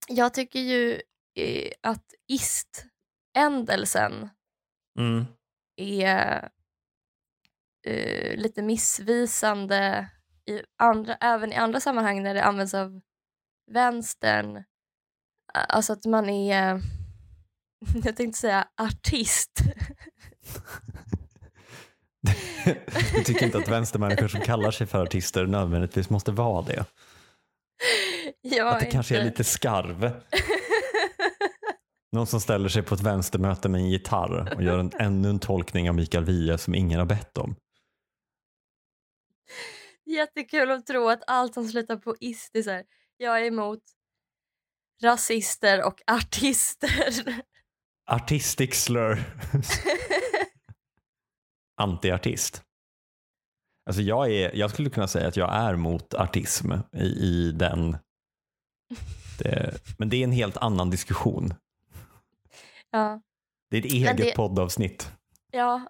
Jag 0.09 0.33
tycker 0.33 0.59
ju 0.59 1.01
eh, 1.39 1.71
att 1.81 2.05
ist-ändelsen 2.27 4.29
Mm. 4.99 5.25
är 5.75 6.49
eh, 7.87 8.37
lite 8.37 8.61
missvisande 8.61 10.09
i 10.45 10.61
andra, 10.77 11.15
även 11.15 11.53
i 11.53 11.55
andra 11.55 11.79
sammanhang 11.79 12.23
när 12.23 12.33
det 12.33 12.43
används 12.43 12.73
av 12.73 13.01
vänstern. 13.71 14.63
Alltså 15.53 15.93
att 15.93 16.05
man 16.05 16.29
är, 16.29 16.81
jag 18.03 18.15
tänkte 18.15 18.39
säga 18.39 18.67
artist. 18.81 19.51
du 23.15 23.23
tycker 23.23 23.45
inte 23.45 23.57
att 23.57 23.67
vänstermänniskor 23.67 24.27
som 24.27 24.41
kallar 24.41 24.71
sig 24.71 24.87
för 24.87 25.03
artister 25.03 25.45
nödvändigtvis 25.45 26.09
måste 26.09 26.31
vara 26.31 26.61
det? 26.65 26.85
Jag 28.41 28.67
Att 28.67 28.79
det 28.79 28.85
kanske 28.85 29.15
är 29.15 29.19
inte- 29.19 29.29
lite 29.29 29.43
skarv? 29.43 30.11
Någon 32.11 32.27
som 32.27 32.41
ställer 32.41 32.69
sig 32.69 32.83
på 32.83 32.95
ett 32.95 33.01
vänstermöte 33.01 33.69
med 33.69 33.81
en 33.81 33.89
gitarr 33.89 34.53
och 34.55 34.63
gör 34.63 34.79
en, 34.79 34.91
ännu 34.99 35.29
en 35.29 35.39
tolkning 35.39 35.89
av 35.89 35.95
Mikael 35.95 36.25
Wiehe 36.25 36.57
som 36.57 36.75
ingen 36.75 36.99
har 36.99 37.05
bett 37.05 37.37
om. 37.37 37.55
Jättekul 40.05 40.71
att 40.71 40.85
tro 40.85 41.09
att 41.09 41.23
allt 41.27 41.53
som 41.53 41.67
slutar 41.67 41.95
på 41.97 42.15
ist 42.19 42.55
är 42.55 42.61
så 42.61 42.69
här, 42.71 42.83
jag 43.21 43.39
är 43.41 43.45
emot 43.45 43.83
rasister 45.03 45.83
och 45.85 46.01
artister. 46.07 47.23
Artistic 48.05 48.73
slur. 48.83 49.23
Antiartist. 51.81 52.63
Alltså 53.85 54.01
jag, 54.01 54.31
är, 54.31 54.55
jag 54.55 54.71
skulle 54.71 54.89
kunna 54.89 55.07
säga 55.07 55.27
att 55.27 55.37
jag 55.37 55.55
är 55.55 55.75
mot 55.75 56.13
artism 56.13 56.71
i, 56.93 57.03
i 57.05 57.51
den. 57.51 57.97
Det, 59.39 59.77
men 59.97 60.09
det 60.09 60.17
är 60.17 60.23
en 60.23 60.31
helt 60.31 60.57
annan 60.57 60.89
diskussion. 60.89 61.53
ja, 62.89 63.21
Det 63.69 63.77
är 63.77 63.85
ett 63.85 63.91
eget 63.91 64.17
det- 64.17 64.35
poddavsnitt. 64.35 65.11
ja, 65.51 65.81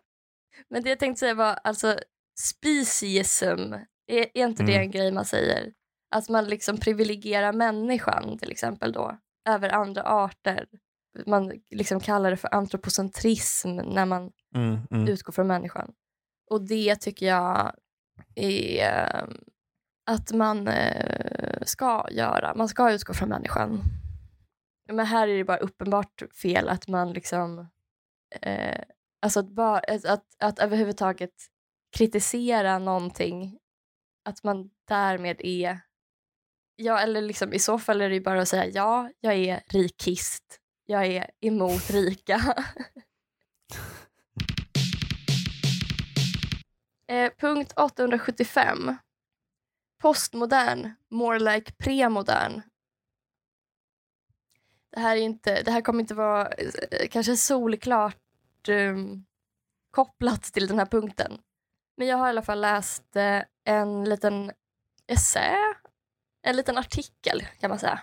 men 0.70 0.84
det 0.84 0.90
jag 0.90 1.00
tänkte 1.00 1.20
säga 1.20 1.34
var 1.34 1.54
alltså 1.64 2.00
speciesm, 2.40 3.74
är, 4.08 4.28
är 4.34 4.46
inte 4.48 4.64
det 4.64 4.72
Mm. 4.74 4.82
en 4.86 4.92
grej 4.92 5.12
man 5.12 5.26
säger? 5.26 5.74
Att 6.12 6.30
man 6.30 6.46
liksom 6.46 6.78
privilegierar 6.78 7.54
människan 7.54 8.38
till 8.38 8.52
exempel 8.52 8.92
då, 8.92 9.18
över 9.50 9.70
andra 9.70 10.04
arter. 10.04 10.68
Man 11.26 11.62
liksom 11.70 12.00
kallar 12.00 12.32
det 12.32 12.38
för 12.38 12.54
antropocentrism 12.54 13.76
när 13.76 14.06
man 14.06 14.32
Mm, 14.56 14.80
mm. 14.92 15.08
utgår 15.08 15.34
från 15.34 15.48
människan. 15.48 15.94
Och 16.50 16.68
det 16.68 16.96
tycker 16.96 17.26
jag 17.26 17.76
är 18.36 18.84
eh, 18.84 19.24
att 20.06 20.32
man 20.32 20.68
eh, 20.68 21.62
ska 21.62 22.08
göra. 22.12 22.56
Man 22.56 22.70
ska 22.70 22.92
utgå 22.92 23.14
från 23.14 23.30
människan. 23.30 23.82
Men 24.92 25.06
här 25.06 25.28
är 25.28 25.38
det 25.38 25.44
bara 25.44 25.58
uppenbart 25.58 26.24
fel 26.42 26.70
att 26.70 26.88
man 26.88 27.14
liksom... 27.14 27.68
Eh, 28.42 28.84
alltså 29.22 29.40
att, 29.40 29.50
bara, 29.50 29.80
att, 29.80 30.06
att, 30.06 30.26
att 30.40 30.60
överhuvudtaget 30.60 31.34
kritisera 31.98 32.80
någonting, 32.80 33.60
att 34.30 34.44
man 34.44 34.70
därmed 34.88 35.42
är... 35.42 35.80
Ja, 36.84 37.00
eller 37.00 37.22
liksom, 37.22 37.54
i 37.54 37.60
så 37.60 37.80
fall 37.80 38.02
är 38.02 38.10
det 38.10 38.16
ju 38.16 38.22
bara 38.22 38.42
att 38.42 38.48
säga 38.48 38.66
ja, 38.66 39.10
jag 39.20 39.34
är 39.34 39.64
rikist. 39.68 40.60
Jag 40.86 41.06
är 41.06 41.30
emot 41.42 41.90
rika. 41.90 42.36
eh, 47.08 47.32
punkt 47.40 47.74
875. 47.76 48.96
Postmodern, 50.02 50.94
more 51.10 51.40
like 51.40 51.74
premodern. 51.74 52.62
Det 54.92 55.00
här, 55.00 55.16
är 55.16 55.22
inte, 55.22 55.62
det 55.62 55.72
här 55.72 55.82
kommer 55.82 56.00
inte 56.00 56.16
vara 56.16 56.48
eh, 56.48 57.08
kanske 57.10 57.38
solklart 57.38 58.68
um, 58.68 59.26
kopplat 59.92 60.44
till 60.44 60.68
den 60.68 60.80
här 60.80 60.86
punkten. 60.86 61.42
Men 61.98 62.08
jag 62.08 62.18
har 62.18 62.28
i 62.28 62.30
alla 62.30 62.42
fall 62.42 62.62
läst 62.62 63.16
eh, 63.16 63.44
en 63.66 64.04
liten 64.04 64.52
essä, 65.08 65.56
en 66.42 66.56
liten 66.56 66.78
artikel 66.78 67.42
kan 67.60 67.70
man 67.70 67.80
säga, 67.80 68.00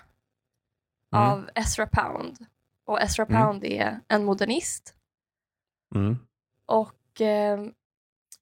Mm. 1.12 1.25
av 1.30 1.50
Ezra 1.54 1.87
Pound. 1.87 2.47
Och 2.85 3.00
Ezra 3.02 3.25
Mm. 3.25 3.42
Pound 3.42 3.64
är 3.64 4.00
en 4.09 4.25
modernist. 4.25 4.95
Mm. 5.95 6.16
Och 6.66 7.21
eh, 7.21 7.61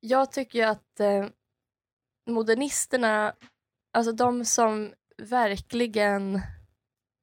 jag 0.01 0.33
tycker 0.33 0.59
ju 0.59 0.65
att 0.65 1.01
eh, 1.01 1.27
modernisterna, 2.27 3.35
alltså 3.93 4.13
de 4.13 4.45
som 4.45 4.95
verkligen 5.23 6.41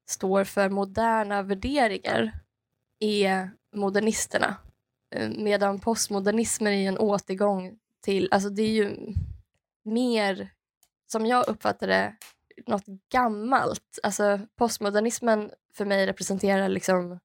står 0.08 0.44
för 0.44 0.68
moderna 0.70 1.42
värderingar 1.42 2.32
är 2.98 3.50
modernisterna. 3.74 4.56
Eh, 5.14 5.30
Medan 5.30 5.80
postmodernismen 5.80 6.72
är 6.72 6.88
en 6.88 6.98
återgång 6.98 7.78
till, 8.00 8.28
alltså 8.32 8.48
det 8.50 8.62
är 8.62 8.72
ju 8.72 9.14
mer, 9.84 10.50
som 11.06 11.26
jag 11.26 11.48
uppfattar 11.48 11.86
det, 11.86 12.16
något 12.66 12.86
gammalt. 13.12 13.98
Alltså 14.02 14.40
postmodernismen 14.56 15.50
för 15.74 15.84
mig 15.84 16.06
representerar 16.06 16.68
liksom 16.68 17.18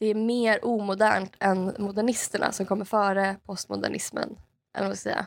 det 0.00 0.06
är 0.06 0.14
mer 0.14 0.64
omodernt 0.64 1.36
än 1.40 1.74
modernisterna 1.78 2.52
som 2.52 2.66
kommer 2.66 2.84
före 2.84 3.36
postmodernismen. 3.44 4.38
Eller 4.76 4.88
vad 4.88 4.98
säga. 4.98 5.26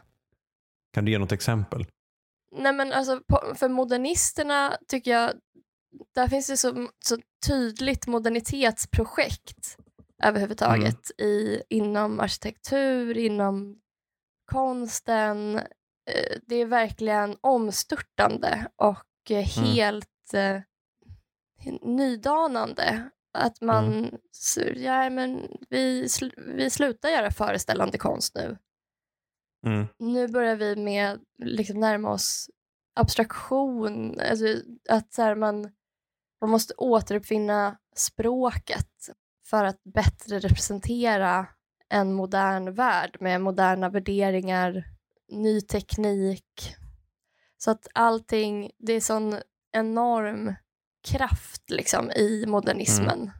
Kan 0.93 1.05
du 1.05 1.11
ge 1.11 1.19
något 1.19 1.31
exempel? 1.31 1.85
Nej 2.51 2.73
men 2.73 2.93
alltså 2.93 3.21
för 3.55 3.69
modernisterna 3.69 4.77
tycker 4.87 5.11
jag, 5.11 5.31
där 6.15 6.27
finns 6.27 6.47
det 6.47 6.57
så, 6.57 6.87
så 7.05 7.17
tydligt 7.47 8.07
modernitetsprojekt 8.07 9.77
överhuvudtaget 10.23 11.11
i, 11.21 11.61
inom 11.69 12.19
arkitektur, 12.19 13.17
inom 13.17 13.81
konsten. 14.51 15.61
Eh, 16.11 16.37
Det 16.47 16.55
är 16.55 16.65
verkligen 16.65 17.37
omstörtande 17.41 18.67
och 18.75 19.31
eh, 19.31 19.43
helt 19.45 20.33
eh, 20.33 20.61
nydanande. 21.81 23.09
Att 23.37 23.61
man, 23.61 24.11
s- 24.31 24.57
ja, 24.75 25.09
men 25.09 25.47
vi, 25.69 26.05
sl- 26.05 26.55
vi 26.55 26.69
slutar 26.69 27.09
göra 27.09 27.31
föreställande 27.31 27.97
konst 27.97 28.35
nu. 28.35 28.57
Mm. 29.65 29.85
Nu 29.99 30.27
börjar 30.27 30.55
vi 30.55 30.75
med 30.75 31.19
liksom 31.37 31.79
närma 31.79 32.09
oss 32.11 32.49
abstraktion. 32.95 34.19
Alltså 34.19 34.45
att 34.89 35.13
så 35.13 35.21
här, 35.21 35.35
man, 35.35 35.71
man 36.41 36.49
måste 36.49 36.73
återuppfinna 36.77 37.77
språket 37.95 38.89
för 39.47 39.63
att 39.65 39.83
bättre 39.83 40.39
representera 40.39 41.47
en 41.89 42.13
modern 42.13 42.73
värld 42.73 43.17
med 43.19 43.41
moderna 43.41 43.89
värderingar, 43.89 44.83
ny 45.31 45.61
teknik. 45.61 46.75
Så 47.57 47.71
att 47.71 47.87
allting, 47.93 48.71
det 48.77 48.93
är 48.93 49.01
sån 49.01 49.35
enorm 49.71 50.53
kraft 51.07 51.69
liksom 51.69 52.11
i 52.11 52.45
modernismen 52.47 53.31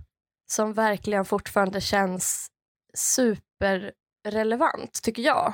som 0.48 0.74
verkligen 0.74 1.26
fortfarande 1.26 1.82
känns 1.82 2.48
superrelevant, 2.98 5.02
tycker 5.04 5.24
jag. 5.24 5.54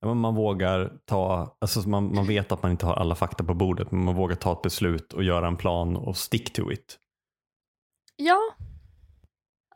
Ja, 0.00 0.08
men 0.08 0.16
man 0.16 0.34
vågar 0.34 0.98
ta, 1.04 1.56
alltså 1.60 1.88
man, 1.88 2.14
man 2.14 2.26
vet 2.26 2.52
att 2.52 2.62
man 2.62 2.70
inte 2.70 2.86
har 2.86 2.94
alla 2.94 3.14
fakta 3.14 3.44
på 3.44 3.54
bordet, 3.54 3.90
men 3.90 4.04
man 4.04 4.14
vågar 4.14 4.36
ta 4.36 4.52
ett 4.52 4.62
beslut 4.62 5.12
och 5.12 5.24
göra 5.24 5.46
en 5.46 5.56
plan 5.56 5.96
och 5.96 6.16
stick 6.16 6.52
to 6.52 6.72
it. 6.72 6.98
Ja. 8.16 8.38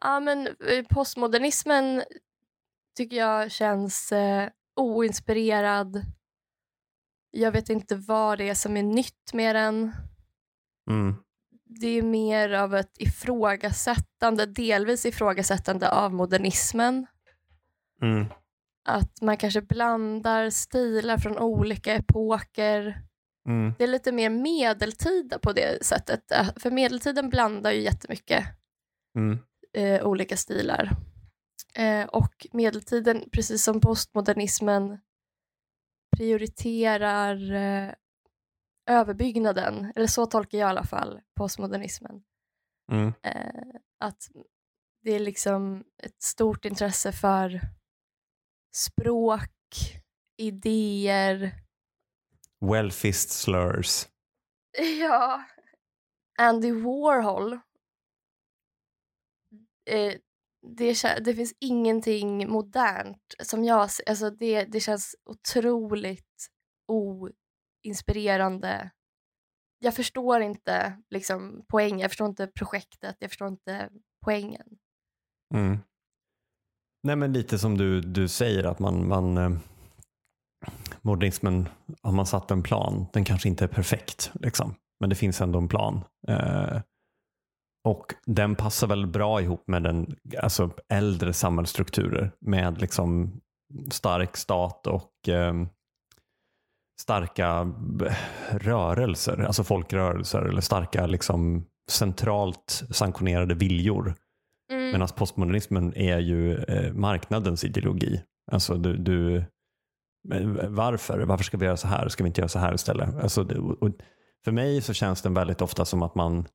Ja, 0.01 0.21
men 0.21 0.47
eh, 0.47 0.85
postmodernismen 0.91 2.03
tycker 2.97 3.17
jag 3.17 3.51
känns 3.51 4.13
eh, 4.13 4.49
oinspirerad. 4.77 6.03
Jag 7.31 7.53
vet 7.53 7.69
inte 7.69 7.97
vad 7.97 8.39
det 8.39 8.49
är 8.49 8.55
som 8.55 8.77
är 8.77 8.83
nytt 8.83 9.33
med 9.33 9.57
den. 9.57 9.93
Mm. 10.91 11.15
Det 11.65 11.87
är 11.87 12.03
mer 12.03 12.51
av 12.51 12.75
ett 12.75 12.93
ifrågasättande, 12.99 14.47
delvis 14.47 15.07
ifrågasättande 15.07 15.91
av 15.91 16.15
modernismen. 16.15 17.07
Mm. 18.03 18.27
Att 18.89 19.23
man 19.23 19.37
kanske 19.37 19.61
blandar 19.63 20.51
stilar 20.51 21.19
från 21.19 21.39
olika 21.39 21.95
epoker. 21.95 23.03
Mm. 23.49 23.75
Det 23.79 23.85
är 23.85 23.89
lite 23.89 24.13
mer 24.13 24.31
medeltida 24.31 25.39
på 25.39 25.53
det 25.53 25.85
sättet. 25.87 26.33
För 26.57 26.71
medeltiden 26.71 27.31
blandar 27.31 27.73
ju 27.73 27.81
jättemycket 27.83 28.45
Mm. 29.17 29.39
eh, 29.73 30.07
olika 30.07 30.37
stilar. 30.37 30.91
Eh, 31.75 32.07
och 32.07 32.47
medeltiden, 32.53 33.31
precis 33.33 33.65
som 33.65 33.81
postmodernismen, 33.81 34.99
prioriterar 36.17 37.53
eh, 37.53 37.93
överbyggnaden. 38.91 39.93
Eller 39.97 40.07
så 40.07 40.27
tolkar 40.27 40.59
jag 40.59 40.67
i 40.67 40.71
alla 40.71 40.85
fall 40.85 41.21
postmodernismen. 41.35 42.23
Mm. 42.93 43.13
Eh, 43.23 43.81
att 44.01 44.31
det 45.03 45.11
är 45.11 45.21
liksom 45.21 45.85
ett 46.03 46.23
stort 46.23 46.65
intresse 46.65 47.13
för 47.13 47.61
språk, 48.75 49.51
idéer. 50.37 51.53
Well-fist 52.61 53.31
slurs. 53.31 54.07
Ja. 55.01 55.45
Andy 56.39 56.73
Warhol. 56.73 57.53
Eh, 59.91 60.15
det, 60.67 61.03
det 61.25 61.35
finns 61.35 61.55
ingenting 61.61 62.49
modernt 62.49 63.35
som 63.43 63.65
jag 63.65 63.91
ser. 63.91 64.09
Alltså 64.09 64.31
det, 64.31 64.65
det 64.65 64.81
känns 64.81 65.17
otroligt 65.25 66.47
oinspirerande. 67.85 68.91
Jag 69.79 69.95
förstår 69.95 70.41
inte 70.41 71.03
liksom, 71.11 71.65
poängen, 71.69 71.99
jag 71.99 72.11
förstår 72.11 72.29
inte 72.29 72.47
projektet, 72.47 73.17
jag 73.19 73.31
förstår 73.31 73.49
inte 73.49 73.89
poängen. 74.25 74.67
Mm. 75.55 75.79
Nej 77.03 77.17
men 77.17 77.33
lite 77.33 77.59
som 77.59 77.79
du, 77.79 78.01
du 78.01 78.29
säger 78.29 78.65
att 78.65 78.79
man, 78.79 79.09
man 79.09 79.39
eh, 79.39 79.51
modernismen 81.03 81.69
har 82.03 82.13
man 82.13 82.27
satt 82.27 82.51
en 82.51 82.63
plan. 82.63 83.07
Den 83.13 83.25
kanske 83.25 83.49
inte 83.49 83.65
är 83.65 83.69
perfekt 83.69 84.33
liksom, 84.35 84.75
men 85.01 85.11
det 85.11 85.17
finns 85.17 85.41
ändå 85.41 85.59
en 85.59 85.69
plan. 85.69 86.05
Eh, 86.29 86.81
och 87.87 88.15
den 88.27 88.55
passar 88.55 88.87
väl 88.87 89.07
bra 89.07 89.41
ihop 89.41 89.65
med 89.67 89.83
den 89.83 90.17
alltså 90.43 90.71
äldre 90.89 91.33
samhällsstrukturer 91.33 92.33
med 92.41 92.81
liksom 92.81 93.41
stark 93.91 94.37
stat 94.37 94.87
och 94.87 95.29
eh, 95.29 95.55
starka 97.01 97.73
rörelser, 98.51 99.45
alltså 99.45 99.65
folkrörelser 99.65 100.43
eller 100.43 100.61
starka 100.61 101.07
liksom 101.07 101.67
centralt 101.91 102.85
sanktionerade 102.91 103.55
viljor. 103.55 104.15
Mm. 104.73 104.91
Medan 104.93 105.09
postmodernismen 105.17 105.97
är 105.97 106.19
ju 106.19 106.55
eh, 106.57 106.93
marknadens 106.93 107.65
ideologi. 107.65 108.23
Alltså 108.53 108.75
du, 108.75 108.97
du, 108.97 109.45
men 110.29 110.75
varför? 110.75 111.19
Varför 111.19 111.45
ska 111.45 111.57
vi 111.57 111.67
göra 111.67 111.77
så 111.77 111.89
här? 111.89 112.09
Ska 112.09 112.25
vi 112.25 112.29
inte 112.29 112.41
göra 112.41 112.49
så 112.49 112.59
här 112.59 112.75
istället? 112.75 113.23
Alltså, 113.23 113.45
det, 113.45 113.59
och 113.59 113.91
för 114.45 114.53
mig 114.53 114.83
så 114.83 114.93
känns 114.93 115.23
den 115.23 115.35
väldigt 115.35 115.63
ofta 115.63 115.85
som 115.85 116.03
att 116.03 116.15
man, 116.15 116.47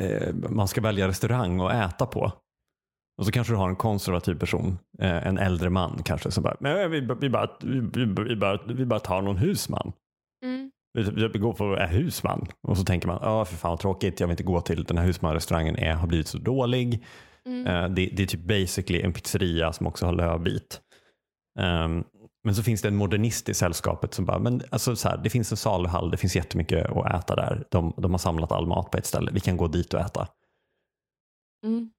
eh, 0.00 0.34
man 0.34 0.68
ska 0.68 0.80
välja 0.80 1.08
restaurang 1.08 1.60
och 1.60 1.72
äta 1.72 2.06
på. 2.06 2.32
Och 3.18 3.26
så 3.26 3.32
kanske 3.32 3.52
du 3.52 3.56
har 3.56 3.68
en 3.68 3.76
konservativ 3.76 4.34
person, 4.34 4.78
eh, 4.98 5.26
en 5.26 5.38
äldre 5.38 5.70
man 5.70 6.02
kanske, 6.04 6.30
som 6.30 6.42
bara, 6.42 6.56
men 6.60 6.90
vi, 6.90 7.00
vi, 7.20 7.30
bara, 7.30 7.50
vi, 7.60 7.80
vi, 8.26 8.36
bara, 8.36 8.60
vi 8.66 8.84
bara 8.84 9.00
tar 9.00 9.22
någon 9.22 9.36
husman. 9.36 9.92
Mm. 10.44 10.70
Vi, 10.92 11.28
vi 11.32 11.38
går 11.38 11.52
på 11.52 11.76
husman. 11.76 12.46
Och 12.68 12.78
så 12.78 12.84
tänker 12.84 13.08
man, 13.08 13.18
ja 13.22 13.44
för 13.44 13.56
fan 13.56 13.70
vad 13.70 13.80
tråkigt, 13.80 14.20
jag 14.20 14.26
vill 14.26 14.32
inte 14.32 14.42
gå 14.42 14.60
till 14.60 14.84
den 14.84 14.98
här 14.98 15.04
husmanrestaurangen, 15.04 15.76
är, 15.76 15.92
har 15.92 16.06
blivit 16.06 16.28
så 16.28 16.38
dålig. 16.38 17.04
Mm. 17.46 17.66
Eh, 17.66 17.88
det, 17.88 18.10
det 18.16 18.22
är 18.22 18.26
typ 18.26 18.44
basically 18.44 19.02
en 19.02 19.12
pizzeria 19.12 19.72
som 19.72 19.86
också 19.86 20.06
har 20.06 20.12
lövbit. 20.12 20.80
Ehm, 21.58 22.04
men 22.44 22.54
så 22.54 22.62
finns 22.62 22.82
det 22.82 22.88
en 22.88 22.96
modernist 22.96 23.48
i 23.48 23.54
sällskapet 23.54 24.14
som 24.14 24.24
bara, 24.24 24.38
men 24.38 24.62
alltså 24.70 24.96
så 24.96 25.08
här, 25.08 25.16
det 25.16 25.30
finns 25.30 25.50
en 25.50 25.56
saluhall, 25.56 26.10
det 26.10 26.16
finns 26.16 26.36
jättemycket 26.36 26.90
att 26.90 27.14
äta 27.14 27.36
där. 27.36 27.66
De, 27.70 27.94
de 27.96 28.10
har 28.10 28.18
samlat 28.18 28.52
all 28.52 28.66
mat 28.66 28.90
på 28.90 28.98
ett 28.98 29.06
ställe, 29.06 29.30
vi 29.34 29.40
kan 29.40 29.56
gå 29.56 29.68
dit 29.68 29.94
och 29.94 30.00
äta. 30.00 30.28
Mm. 31.66 31.90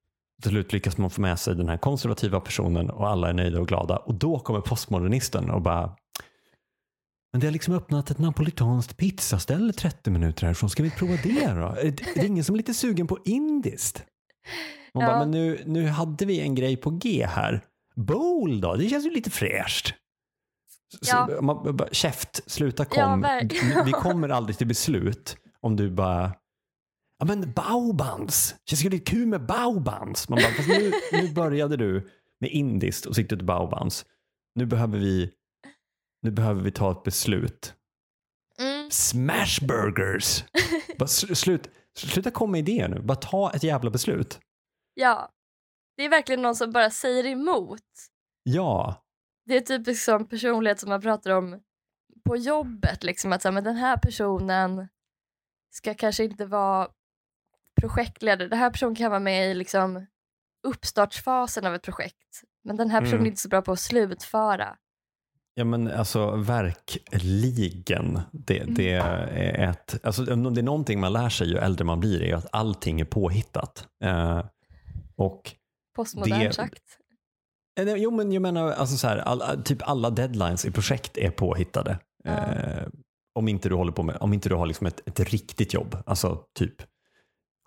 Till 0.42 0.50
slut 0.50 0.72
lyckas 0.72 0.98
man 0.98 1.10
få 1.10 1.20
med 1.20 1.38
sig 1.38 1.54
den 1.54 1.68
här 1.68 1.76
konservativa 1.76 2.40
personen 2.40 2.90
och 2.90 3.08
alla 3.08 3.28
är 3.28 3.32
nöjda 3.32 3.60
och 3.60 3.68
glada. 3.68 3.96
Och 3.96 4.14
då 4.14 4.38
kommer 4.38 4.60
postmodernisten 4.60 5.50
och 5.50 5.62
bara 5.62 5.96
men 7.32 7.40
det 7.40 7.46
har 7.46 7.52
liksom 7.52 7.74
öppnat 7.74 8.10
ett 8.10 8.18
napolitanskt 8.18 8.96
pizzaställe 8.96 9.72
30 9.72 10.10
minuter 10.10 10.46
härifrån. 10.46 10.70
Ska 10.70 10.82
vi 10.82 10.90
prova 10.90 11.16
det 11.22 11.46
då? 11.46 11.66
Är 11.66 11.90
det, 11.90 12.02
är 12.16 12.20
det 12.20 12.26
ingen 12.26 12.44
som 12.44 12.54
är 12.54 12.56
lite 12.56 12.74
sugen 12.74 13.06
på 13.06 13.18
indiskt? 13.24 14.04
Man 14.94 15.04
Ja. 15.04 15.10
bara, 15.10 15.18
men 15.18 15.30
nu, 15.30 15.62
nu 15.66 15.86
hade 15.86 16.24
vi 16.26 16.40
en 16.40 16.54
grej 16.54 16.76
på 16.76 16.90
G 16.90 17.26
här. 17.26 17.64
Bowl 17.96 18.60
då? 18.60 18.74
Det 18.76 18.88
känns 18.88 19.06
ju 19.06 19.10
lite 19.10 19.30
fräscht. 19.30 19.94
Ja. 21.00 21.40
man, 21.40 21.76
bara, 21.76 21.88
käft, 21.92 22.50
sluta 22.50 22.86
Ja, 22.90 23.04
kom. 23.04 23.20
verkligen. 23.20 23.84
vi 23.84 23.92
kommer 23.92 24.28
aldrig 24.28 24.58
till 24.58 24.66
beslut 24.66 25.36
om 25.60 25.76
du 25.76 25.90
bara 25.90 26.34
Ja 27.18 27.26
men 27.26 27.52
baobans, 27.52 28.54
känns 28.64 28.84
ju 28.84 28.88
lite 28.90 29.10
kul 29.10 29.26
med 29.26 29.46
baobans. 29.46 30.28
Man 30.28 30.36
bara, 30.36 30.52
fast 30.52 30.68
nu, 30.68 30.92
nu 31.12 31.32
började 31.32 31.76
du 31.76 32.10
med 32.40 32.50
indiskt 32.50 33.06
och 33.06 33.14
siktade 33.14 33.38
till 33.38 33.46
baobans. 33.46 34.06
Nu 34.54 34.66
behöver 34.66 34.98
vi 34.98 35.32
nu 36.22 36.30
behöver 36.30 36.62
vi 36.62 36.70
ta 36.70 36.92
ett 36.92 37.02
beslut. 37.02 37.74
Mm. 38.60 38.90
Smashburgers! 38.90 40.44
bara 40.98 41.06
slut, 41.06 41.70
sluta 41.96 42.30
komma 42.30 42.50
med 42.52 42.58
idéer 42.68 42.88
nu, 42.88 43.00
bara 43.00 43.16
ta 43.16 43.52
ett 43.52 43.62
jävla 43.62 43.90
beslut. 43.90 44.40
Ja, 44.94 45.28
det 45.96 46.04
är 46.04 46.08
verkligen 46.08 46.42
någon 46.42 46.56
som 46.56 46.72
bara 46.72 46.90
säger 46.90 47.26
emot. 47.26 47.80
Ja, 48.42 49.02
Det 49.44 49.56
är 49.56 49.60
typiskt 49.60 50.04
som 50.04 50.28
personlighet 50.28 50.80
som 50.80 50.88
man 50.88 51.00
pratar 51.00 51.30
om 51.30 51.60
på 52.24 52.36
jobbet. 52.36 53.04
Liksom, 53.04 53.32
att 53.32 53.42
så 53.42 53.48
här, 53.48 53.52
men 53.54 53.64
den 53.64 53.76
här 53.76 53.96
personen 53.96 54.88
ska 55.70 55.94
kanske 55.94 56.24
inte 56.24 56.46
vara 56.46 56.88
projektledare. 57.80 58.48
Den 58.48 58.58
här 58.58 58.70
personen 58.70 58.94
kan 58.94 59.10
vara 59.10 59.20
med 59.20 59.50
i 59.50 59.54
liksom, 59.54 60.06
uppstartsfasen 60.66 61.66
av 61.66 61.74
ett 61.74 61.82
projekt. 61.82 62.40
Men 62.64 62.76
den 62.76 62.90
här 62.90 63.00
personen 63.00 63.14
Mm. 63.18 63.26
är 63.26 63.30
inte 63.30 63.40
så 63.40 63.48
bra 63.48 63.62
på 63.62 63.72
att 63.72 63.80
slutföra. 63.80 64.76
ja 65.54 65.64
men 65.64 65.88
alltså 65.90 66.36
verkligen. 66.36 68.20
Det, 68.32 68.58
Mm. 68.60 68.74
det 68.74 68.92
är 68.92 69.70
ett, 69.70 70.04
alltså 70.06 70.22
det 70.24 70.60
är 70.60 70.62
någonting 70.62 71.00
man 71.00 71.12
lär 71.12 71.28
sig 71.28 71.48
ju 71.48 71.56
äldre 71.58 71.84
man 71.84 72.00
blir 72.00 72.22
är 72.22 72.34
att 72.34 72.46
allting 72.52 73.00
är 73.00 73.04
påhittat. 73.04 73.88
Eh, 74.04 74.44
och 75.16 75.52
Postmodernt 75.96 76.42
Det- 76.44 76.52
sagt. 76.52 76.98
Eh, 77.80 77.94
Jo 77.94 78.10
men 78.10 78.32
jag 78.32 78.42
menar 78.42 78.72
alltså 78.72 78.96
så 78.96 79.08
här, 79.08 79.16
alla, 79.18 79.62
typ 79.62 79.88
alla 79.88 80.10
deadlines 80.10 80.64
i 80.64 80.70
projekt 80.70 81.18
är 81.18 81.30
påhittade. 81.30 81.98
Ja. 82.24 82.30
Eh, 82.30 82.88
om 83.34 83.48
inte 83.48 83.68
du 83.68 83.74
håller 83.74 83.92
på 83.92 84.02
med, 84.02 84.16
om 84.20 84.32
inte 84.32 84.48
du 84.48 84.54
har 84.54 84.66
liksom 84.66 84.86
ett, 84.86 85.08
ett 85.08 85.20
riktigt 85.20 85.74
jobb, 85.74 85.96
alltså 86.06 86.44
typ 86.58 86.74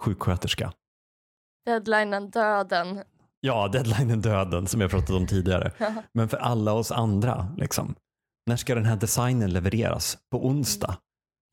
sjuksköterska. 0.01 0.73
Deadlinen, 1.65 2.29
döden. 2.29 3.03
Ja, 3.39 3.67
deadlinen 3.67 4.21
döden 4.21 4.67
som 4.67 4.81
jag 4.81 4.91
pratat 4.91 5.09
om 5.09 5.27
tidigare. 5.27 5.71
Men 6.13 6.29
för 6.29 6.37
alla 6.37 6.73
oss 6.73 6.91
andra, 6.91 7.47
liksom. 7.57 7.95
När 8.47 8.55
ska 8.55 8.75
den 8.75 8.85
här 8.85 8.95
designen 8.95 9.53
levereras? 9.53 10.17
På 10.31 10.45
onsdag. 10.47 10.97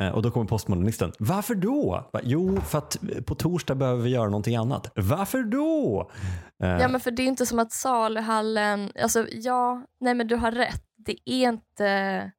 Eh, 0.00 0.08
och 0.08 0.22
då 0.22 0.30
kommer 0.30 0.46
postmodernisten. 0.46 1.12
Varför 1.18 1.54
då? 1.54 2.10
Jo, 2.22 2.60
för 2.60 2.78
att 2.78 2.96
på 3.26 3.34
torsdag 3.34 3.74
behöver 3.74 4.02
vi 4.02 4.10
göra 4.10 4.24
någonting 4.28 4.56
annat. 4.56 4.92
Varför 4.94 5.42
då? 5.42 6.10
Eh, 6.62 6.68
Ja 6.70 6.88
men 6.88 7.00
för 7.00 7.10
det 7.10 7.22
är 7.22 7.26
inte 7.26 7.46
som 7.46 7.58
att 7.58 7.72
saluhallen, 7.72 8.92
alltså 9.02 9.26
ja, 9.30 9.86
nej 10.00 10.14
men 10.14 10.26
du 10.26 10.36
har 10.36 10.52
rätt. 10.52 10.84
Det 10.96 11.16
är 11.30 11.48
inte, 11.48 12.32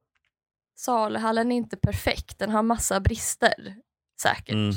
saluhallen 0.76 1.52
är 1.52 1.56
inte 1.56 1.76
perfekt, 1.76 2.38
den 2.38 2.50
har 2.50 2.62
massa 2.62 3.00
brister 3.00 3.76
säkert. 4.22 4.54
Mm. 4.54 4.74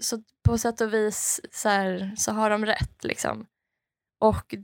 Så 0.00 0.22
på 0.44 0.58
sätt 0.58 0.80
och 0.80 0.94
vis 0.94 1.40
så, 1.52 1.68
här, 1.68 2.14
så 2.16 2.32
har 2.32 2.50
de 2.50 2.66
rätt 2.66 3.04
liksom. 3.04 3.46
Och 4.20 4.54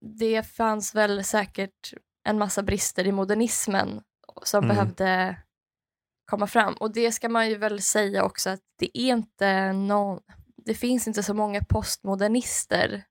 det 0.00 0.42
fanns 0.42 0.94
väl 0.94 1.24
säkert 1.24 1.92
en 2.24 2.38
massa 2.38 2.62
brister 2.62 3.06
i 3.06 3.12
modernismen 3.12 4.00
som 4.42 4.64
Mm. 4.64 4.76
behövde 4.76 5.36
komma 6.28 6.46
fram. 6.46 6.74
Och 6.74 6.92
det 6.92 7.12
ska 7.12 7.28
man 7.28 7.48
ju 7.48 7.56
väl 7.56 7.82
säga 7.82 8.24
också 8.24 8.50
att 8.50 8.60
det 8.78 8.98
är 8.98 9.12
inte 9.12 9.72
någon, 9.72 10.20
det 10.56 10.74
finns 10.74 11.08
inte 11.08 11.22
så 11.22 11.34
många 11.34 11.62
postmodernister. 11.68 13.04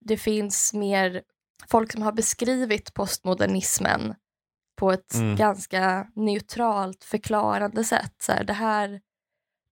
Det 0.00 0.16
finns 0.16 0.72
mer 0.74 1.22
folk 1.68 1.92
som 1.92 2.02
har 2.02 2.12
beskrivit 2.12 2.94
postmodernismen 2.94 4.14
på 4.76 4.92
ett 4.92 5.14
Mm. 5.14 5.36
ganska 5.36 6.10
neutralt 6.14 7.04
förklarande 7.04 7.84
sätt. 7.84 8.14
Så 8.22 8.32
här, 8.32 8.44
det 8.44 8.52
här, 8.52 9.00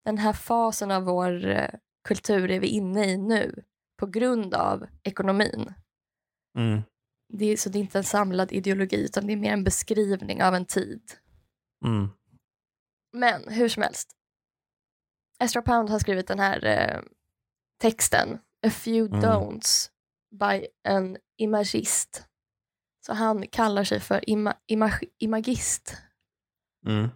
den 0.06 0.18
här 0.18 0.34
fasen 0.34 0.92
av 0.92 1.04
vår 1.04 1.46
eh, 1.48 1.70
kultur 2.08 2.52
är 2.52 2.60
vi 2.60 2.68
inne 2.68 3.06
i 3.06 3.18
nu 3.18 3.64
på 4.00 4.06
grund 4.06 4.54
av 4.54 4.86
ekonomin. 5.04 5.74
Mm. 6.58 6.82
Det 7.34 7.46
är, 7.46 7.58
så 7.58 7.70
det 7.70 7.78
är 7.78 7.82
inte 7.82 7.98
en 7.98 8.04
samlad 8.04 8.52
ideologi 8.52 9.06
utan 9.06 9.28
det 9.28 9.34
är 9.34 9.38
mer 9.38 9.54
en 9.54 9.64
beskrivning 9.64 10.44
av 10.44 10.56
en 10.56 10.66
tid. 10.66 11.02
Mm. 11.86 12.10
Men 13.14 13.48
hur 13.48 13.70
som 13.70 13.84
helst. 13.84 14.16
Ezra 15.40 15.62
Pound 15.62 15.90
har 15.90 16.00
skrivit 16.00 16.28
den 16.28 16.40
här 16.40 16.66
eh, 16.66 17.02
texten 17.82 18.40
A 18.68 18.70
few 18.70 19.18
Mm. 19.18 19.22
don'ts 19.30 19.90
by 20.32 20.68
an 20.84 21.18
imagist. 21.38 22.24
Så 23.06 23.14
han 23.14 23.48
kallar 23.48 23.84
sig 23.84 24.00
för 24.00 24.30
ima, 24.30 24.56
imag, 24.68 24.92
imagist. 25.18 25.98
Mm. 26.86 27.10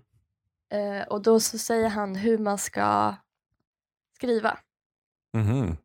Eh, 0.74 1.08
och 1.08 1.22
då 1.22 1.40
så 1.40 1.58
säger 1.58 1.90
han 1.90 2.16
hur 2.16 2.38
man 2.38 2.58
ska 2.58 3.16
skriva. 4.16 4.60
Mhm. 5.34 5.78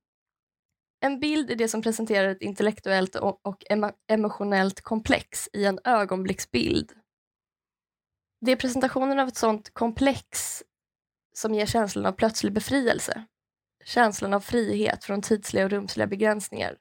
En 1.00 1.20
bild 1.20 1.50
är 1.50 1.56
det 1.56 1.68
som 1.68 1.82
presenterar 1.82 2.28
ett 2.28 2.42
intellektuellt 2.42 3.14
och, 3.14 3.46
och 3.46 3.64
emo, 3.70 3.90
emotionellt 4.06 4.80
komplex 4.80 5.48
i 5.52 5.64
en 5.64 5.78
ögonblicksbild. 5.84 6.92
Det 8.40 8.52
är 8.52 8.56
presentationen 8.56 9.18
av 9.18 9.28
ett 9.28 9.36
sånt 9.36 9.74
komplex 9.74 10.62
som 11.34 11.54
ger 11.54 11.66
känslan 11.66 12.06
av 12.06 12.12
plötslig 12.12 12.52
befrielse. 12.52 13.26
Känslan 13.84 14.34
av 14.34 14.40
frihet 14.40 15.04
från 15.04 15.22
tidsliga 15.22 15.64
och 15.64 15.70
rumsliga 15.70 16.06
begränsningar. 16.06 16.78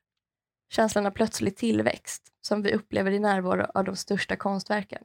Känslan 0.70 1.06
av 1.06 1.12
plötslig 1.12 1.58
tillväxt 1.58 2.34
som 2.42 2.62
vi 2.62 2.74
upplever 2.74 3.12
i 3.12 3.20
närvaro 3.20 3.66
av 3.74 3.84
de 3.84 3.96
största 3.96 4.36
konstverken. 4.36 5.04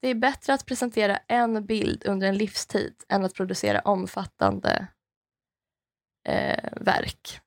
Det 0.00 0.08
är 0.08 0.14
bättre 0.14 0.54
att 0.54 0.66
presentera 0.66 1.16
en 1.16 1.66
bild 1.66 2.06
under 2.06 2.28
en 2.28 2.36
livstid 2.36 2.94
än 3.08 3.24
att 3.24 3.34
producera 3.34 3.80
omfattande 3.80 4.88
eh, 6.24 6.72
verk. 6.76 7.40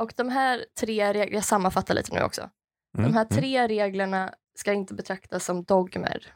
Och 0.00 0.12
de 0.16 0.28
här 0.28 0.66
tre 0.80 1.12
reglerna, 1.12 1.34
jag 1.34 1.44
sammanfattar 1.44 1.94
lite 1.94 2.14
nu 2.14 2.22
också. 2.22 2.50
Mm. 2.98 3.10
De 3.10 3.18
här 3.18 3.24
tre 3.24 3.68
reglerna 3.68 4.34
ska 4.54 4.72
inte 4.72 4.94
betraktas 4.94 5.44
som 5.44 5.64
dogmer. 5.64 6.34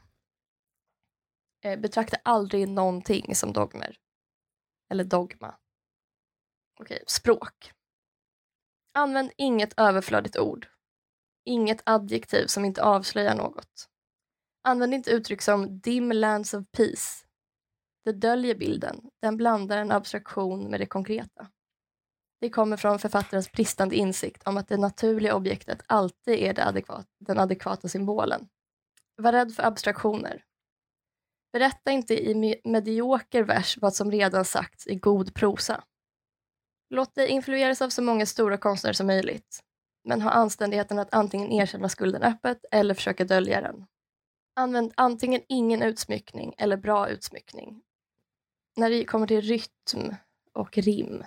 Eh, 1.64 1.80
betrakta 1.80 2.16
aldrig 2.22 2.68
någonting 2.68 3.34
som 3.34 3.52
dogmer. 3.52 3.96
Eller 4.90 5.04
dogma. 5.04 5.54
Okej, 6.80 7.04
språk. 7.06 7.72
Använd 8.92 9.32
inget 9.36 9.80
överflödigt 9.80 10.38
ord. 10.38 10.68
Inget 11.44 11.82
adjektiv 11.84 12.46
som 12.46 12.64
inte 12.64 12.82
avslöjar 12.82 13.34
något. 13.34 13.88
Använd 14.62 14.94
inte 14.94 15.10
uttryck 15.10 15.42
som 15.42 15.80
dim 15.80 16.12
lands 16.12 16.54
of 16.54 16.64
peace. 16.70 17.26
Det 18.04 18.12
döljer 18.12 18.54
bilden. 18.54 19.10
Den 19.22 19.36
blandar 19.36 19.78
en 19.78 19.92
abstraktion 19.92 20.70
med 20.70 20.80
det 20.80 20.86
konkreta. 20.86 21.50
Det 22.40 22.50
kommer 22.50 22.76
från 22.76 22.98
författarens 22.98 23.52
bristande 23.52 23.96
insikt 23.96 24.46
om 24.46 24.56
att 24.56 24.68
det 24.68 24.76
naturliga 24.76 25.34
objektet 25.34 25.82
alltid 25.86 26.34
är 26.34 26.54
det 26.54 26.66
adekvat, 26.66 27.06
den 27.18 27.38
adekvata 27.38 27.88
symbolen. 27.88 28.48
Var 29.16 29.32
rädd 29.32 29.54
för 29.54 29.62
abstraktioner. 29.62 30.44
Berätta 31.52 31.90
inte 31.90 32.14
i 32.14 32.60
medioker 32.64 33.42
vers 33.42 33.78
vad 33.80 33.94
som 33.94 34.10
redan 34.10 34.44
sagts 34.44 34.86
i 34.86 34.94
god 34.94 35.34
prosa. 35.34 35.84
Låt 36.90 37.14
dig 37.14 37.28
influeras 37.28 37.82
av 37.82 37.88
så 37.90 38.02
många 38.02 38.26
stora 38.26 38.56
konstnärer 38.56 38.92
som 38.92 39.06
möjligt, 39.06 39.60
men 40.04 40.22
ha 40.22 40.30
anständigheten 40.30 40.98
att 40.98 41.14
antingen 41.14 41.52
erkänna 41.52 41.88
skulden 41.88 42.22
öppet 42.22 42.64
eller 42.70 42.94
försöka 42.94 43.24
dölja 43.24 43.60
den. 43.60 43.86
Använd 44.56 44.92
antingen 44.96 45.42
ingen 45.48 45.82
utsmyckning 45.82 46.54
eller 46.58 46.76
bra 46.76 47.08
utsmyckning. 47.08 47.82
När 48.76 48.90
det 48.90 49.04
kommer 49.04 49.26
till 49.26 49.40
rytm 49.40 50.14
och 50.52 50.78
rim 50.78 51.24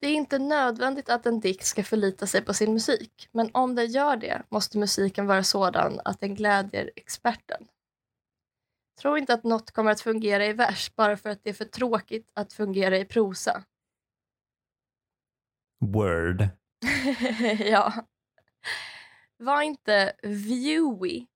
det 0.00 0.06
är 0.06 0.14
inte 0.14 0.38
nödvändigt 0.38 1.08
att 1.08 1.26
en 1.26 1.40
dikt 1.40 1.66
ska 1.66 1.84
förlita 1.84 2.26
sig 2.26 2.44
på 2.44 2.54
sin 2.54 2.72
musik, 2.72 3.28
men 3.32 3.50
om 3.52 3.74
den 3.74 3.86
gör 3.86 4.16
det 4.16 4.42
måste 4.48 4.78
musiken 4.78 5.26
vara 5.26 5.42
sådan 5.42 6.00
att 6.04 6.20
den 6.20 6.34
glädjer 6.34 6.90
experten. 6.96 7.68
Tro 9.00 9.16
inte 9.16 9.34
att 9.34 9.44
något 9.44 9.70
kommer 9.70 9.90
att 9.90 10.00
fungera 10.00 10.46
i 10.46 10.52
vers 10.52 10.94
bara 10.94 11.16
för 11.16 11.30
att 11.30 11.44
det 11.44 11.50
är 11.50 11.54
för 11.54 11.64
tråkigt 11.64 12.30
att 12.34 12.52
fungera 12.52 12.98
i 12.98 13.04
prosa. 13.04 13.64
Word. 15.80 16.48
ja. 17.58 17.92
Var 19.36 19.62
inte 19.62 20.12
viewy. 20.22 21.26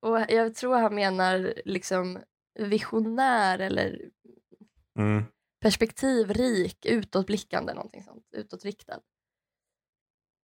Och 0.00 0.20
jag 0.28 0.54
tror 0.54 0.76
han 0.76 0.94
menar 0.94 1.54
liksom 1.64 2.18
visionär 2.54 3.58
eller 3.58 4.10
Mm 4.98 5.24
perspektivrik, 5.64 6.86
utåtblickande, 6.86 7.74
någonting 7.74 8.02
sånt, 8.02 8.26
utåtriktad. 8.32 9.00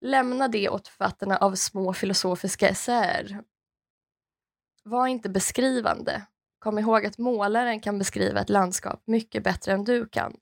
Lämna 0.01 0.49
det 0.49 0.69
åt 0.69 0.89
författarna 0.89 1.37
av 1.37 1.55
små 1.55 1.93
filosofiska 1.93 2.69
essäer. 2.69 3.45
Var 4.85 5.07
inte 5.07 5.29
beskrivande. 5.29 6.27
Kom 6.59 6.79
ihåg 6.79 7.07
att 7.07 7.19
målaren 7.19 7.81
kan 7.81 7.99
beskriva 7.99 8.41
ett 8.41 8.49
landskap 8.49 9.03
mycket 9.07 9.45
bättre 9.45 9.73
än 9.73 9.85
du 9.85 10.09
kan. 10.09 10.37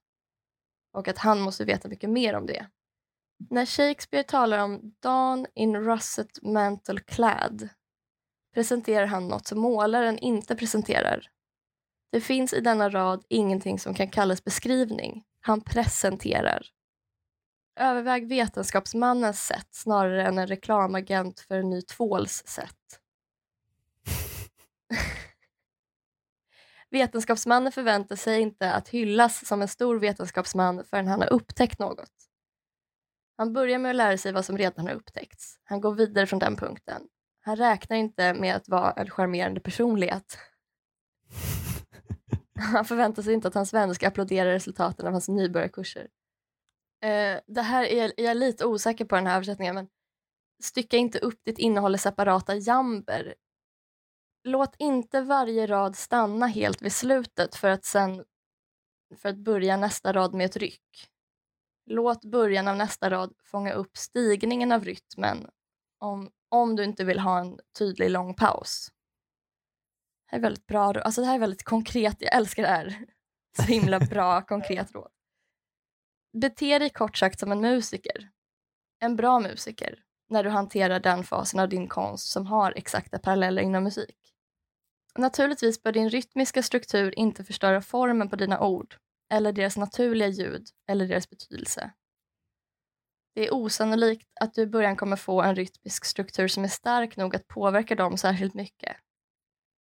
Och 0.92 1.08
att 1.08 1.18
han 1.18 1.40
måste 1.40 1.64
veta 1.64 1.88
mycket 1.88 2.10
mer 2.10 2.34
om 2.34 2.46
det. 2.46 2.66
När 3.50 3.66
Shakespeare 3.66 4.24
talar 4.24 4.58
om 4.58 4.94
Dawn 5.00 5.46
in 5.54 5.76
russet 5.76 6.42
mantle 6.42 7.00
clad 7.00 7.68
presenterar 8.54 9.06
han 9.06 9.28
något 9.28 9.46
som 9.46 9.58
målaren 9.58 10.18
inte 10.18 10.56
presenterar. 10.56 11.30
Det 12.16 12.20
finns 12.20 12.52
i 12.52 12.60
denna 12.60 12.88
rad 12.88 13.24
ingenting 13.28 13.78
som 13.78 13.94
kan 13.94 14.10
kallas 14.10 14.44
beskrivning. 14.44 15.24
Han 15.40 15.60
presenterar. 15.60 16.66
Överväg 17.80 18.28
vetenskapsmannens 18.28 19.46
sätt 19.46 19.68
snarare 19.70 20.26
än 20.26 20.38
en 20.38 20.46
reklamagent 20.46 21.40
för 21.40 21.58
en 21.58 21.70
ny 21.70 21.82
tvåls 21.82 22.42
sätt. 22.46 23.00
Vetenskapsmannen 26.90 27.72
förväntar 27.72 28.16
sig 28.16 28.40
inte 28.40 28.72
att 28.72 28.88
hyllas 28.88 29.46
som 29.46 29.62
en 29.62 29.68
stor 29.68 29.98
vetenskapsman 29.98 30.84
förrän 30.84 31.08
han 31.08 31.20
har 31.20 31.32
upptäckt 31.32 31.78
något. 31.78 32.12
Han 33.36 33.52
börjar 33.52 33.78
med 33.78 33.90
att 33.90 33.96
lära 33.96 34.18
sig 34.18 34.32
vad 34.32 34.44
som 34.44 34.58
redan 34.58 34.86
har 34.86 34.94
upptäckts. 34.94 35.58
Han 35.64 35.80
går 35.80 35.94
vidare 35.94 36.26
från 36.26 36.38
den 36.38 36.56
punkten. 36.56 37.02
Han 37.40 37.56
räknar 37.56 37.96
inte 37.96 38.34
med 38.34 38.56
att 38.56 38.68
vara 38.68 38.92
en 38.92 39.10
charmerande 39.10 39.60
personlighet. 39.60 40.38
Han 42.58 42.84
förväntar 42.84 43.22
sig 43.22 43.34
inte 43.34 43.48
att 43.48 43.54
hans 43.54 43.74
vänner 43.74 43.94
ska 43.94 44.08
applådera 44.08 44.52
resultaten 44.52 45.06
av 45.06 45.12
hans 45.12 45.28
nybörjarkurser. 45.28 46.08
Eh, 47.02 47.40
det 47.46 47.62
här 47.62 47.84
är, 47.84 48.12
jag 48.16 48.30
är 48.30 48.34
lite 48.34 48.66
osäker 48.66 49.04
på 49.04 49.16
den 49.16 49.26
här 49.26 49.36
översättningen 49.36 49.74
men 49.74 49.88
stycka 50.62 50.96
inte 50.96 51.18
upp 51.18 51.44
ditt 51.44 51.58
innehåll 51.58 51.94
i 51.94 51.98
separata 51.98 52.54
jamber. 52.54 53.34
Låt 54.44 54.74
inte 54.78 55.20
varje 55.20 55.66
rad 55.66 55.96
stanna 55.96 56.46
helt 56.46 56.82
vid 56.82 56.92
slutet 56.92 57.54
för 57.54 57.68
att 57.68 57.84
sen 57.84 58.24
för 59.16 59.28
att 59.28 59.36
börja 59.36 59.76
nästa 59.76 60.12
rad 60.12 60.34
med 60.34 60.46
ett 60.46 60.56
ryck. 60.56 61.10
Låt 61.90 62.24
början 62.24 62.68
av 62.68 62.76
nästa 62.76 63.10
rad 63.10 63.34
fånga 63.44 63.72
upp 63.72 63.96
stigningen 63.96 64.72
av 64.72 64.84
rytmen 64.84 65.50
om, 65.98 66.30
om 66.48 66.76
du 66.76 66.84
inte 66.84 67.04
vill 67.04 67.18
ha 67.18 67.40
en 67.40 67.58
tydlig 67.78 68.10
lång 68.10 68.34
paus. 68.34 68.92
Det 70.26 70.36
här 70.36 70.38
är 70.38 70.42
väldigt 70.42 70.66
bra. 70.66 70.92
Alltså 70.92 71.20
det 71.20 71.26
här 71.26 71.34
är 71.34 71.38
väldigt 71.38 71.64
konkret. 71.64 72.16
Jag 72.18 72.34
älskar 72.34 72.62
det 72.62 72.68
här. 72.68 73.04
Så 73.56 73.62
himla 73.62 74.00
bra 74.00 74.42
konkret 74.42 74.92
råd. 74.92 75.10
Bete 76.40 76.78
dig 76.78 76.90
kort 76.90 77.16
sagt 77.16 77.40
som 77.40 77.52
en 77.52 77.60
musiker. 77.60 78.30
En 79.00 79.16
bra 79.16 79.40
musiker 79.40 79.98
när 80.28 80.44
du 80.44 80.50
hanterar 80.50 81.00
den 81.00 81.24
fasen 81.24 81.60
av 81.60 81.68
din 81.68 81.88
konst 81.88 82.28
som 82.28 82.46
har 82.46 82.72
exakta 82.76 83.18
paralleller 83.18 83.62
inom 83.62 83.84
musik. 83.84 84.16
Naturligtvis 85.18 85.82
bör 85.82 85.92
din 85.92 86.10
rytmiska 86.10 86.62
struktur 86.62 87.18
inte 87.18 87.44
förstöra 87.44 87.82
formen 87.82 88.28
på 88.28 88.36
dina 88.36 88.60
ord 88.60 88.96
eller 89.32 89.52
deras 89.52 89.76
naturliga 89.76 90.28
ljud 90.28 90.66
eller 90.88 91.06
deras 91.06 91.30
betydelse. 91.30 91.90
Det 93.34 93.46
är 93.46 93.54
osannolikt 93.54 94.28
att 94.40 94.54
du 94.54 94.62
i 94.62 94.66
början 94.66 94.96
kommer 94.96 95.16
få 95.16 95.42
en 95.42 95.56
rytmisk 95.56 96.04
struktur 96.04 96.48
som 96.48 96.64
är 96.64 96.68
stark 96.68 97.16
nog 97.16 97.36
att 97.36 97.48
påverka 97.48 97.94
dem 97.94 98.16
särskilt 98.16 98.54
mycket. 98.54 98.96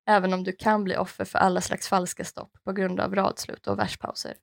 Även 0.07 0.33
om 0.33 0.45
du 0.45 0.53
kan 0.53 0.85
bli 0.85 0.97
offer 0.97 1.25
för 1.25 1.39
alla 1.39 1.61
slags 1.61 1.89
falska 1.89 2.25
stopp 2.25 2.53
på 2.65 2.73
grund 2.73 3.01
av 3.01 3.15
radslut 3.15 3.67
och 3.67 3.79
verspauser. 3.79 4.37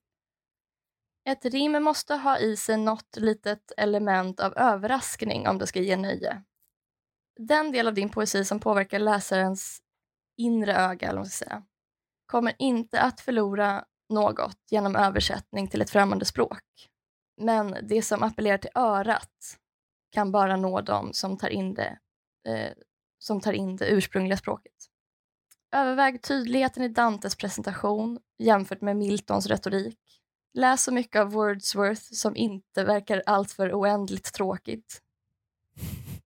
Ett 1.30 1.46
rim 1.46 1.84
måste 1.84 2.16
ha 2.16 2.38
i 2.38 2.56
sig 2.56 2.78
något 2.78 3.18
litet 3.18 3.72
element 3.78 4.40
av 4.40 4.54
överraskning 4.58 5.48
om 5.48 5.58
det 5.58 5.68
ska 5.68 5.80
ge 5.80 5.98
nöje. 5.98 6.44
Den 7.40 7.72
del 7.72 7.88
av 7.88 7.94
din 7.94 8.10
poesi 8.10 8.46
som 8.46 8.60
påverkar 8.60 9.00
läsarens 9.00 9.82
inre 10.38 10.76
öga, 10.76 11.10
eller 11.10 11.20
vad 11.20 11.28
ska 11.28 11.46
säga, 11.46 11.64
kommer 12.26 12.56
inte 12.60 13.02
att 13.02 13.22
förlora 13.22 13.86
något 14.10 14.58
genom 14.70 14.96
översättning 14.96 15.68
till 15.68 15.82
ett 15.82 15.90
främmande 15.90 16.26
språk. 16.26 16.90
Men 17.42 17.78
det 17.84 18.02
som 18.02 18.24
appellerar 18.24 18.58
till 18.58 18.72
örat 18.76 19.58
kan 20.12 20.32
bara 20.32 20.56
nå 20.56 20.82
dem 20.82 21.14
som 21.14 21.38
tar 21.38 21.50
in 21.50 21.74
det, 21.74 22.00
eh, 22.48 22.74
som 23.18 23.42
tar 23.42 23.54
in 23.54 23.76
det 23.76 23.90
ursprungliga 23.90 24.38
språket. 24.38 24.91
Överväg 25.74 26.22
tydligheten 26.22 26.84
i 26.84 26.88
Dantes 26.88 27.36
presentation 27.36 28.20
jämfört 28.38 28.82
med 28.82 28.98
Miltons 28.98 29.48
retorik. 29.48 30.00
Läs 30.54 30.84
så 30.84 30.92
mycket 30.92 31.22
av 31.22 31.32
Wordsworth 31.32 32.02
som 32.02 32.36
inte 32.36 32.84
verkar 32.84 33.24
alltför 33.26 33.74
oändligt 33.74 34.34
tråkigt. 34.34 35.02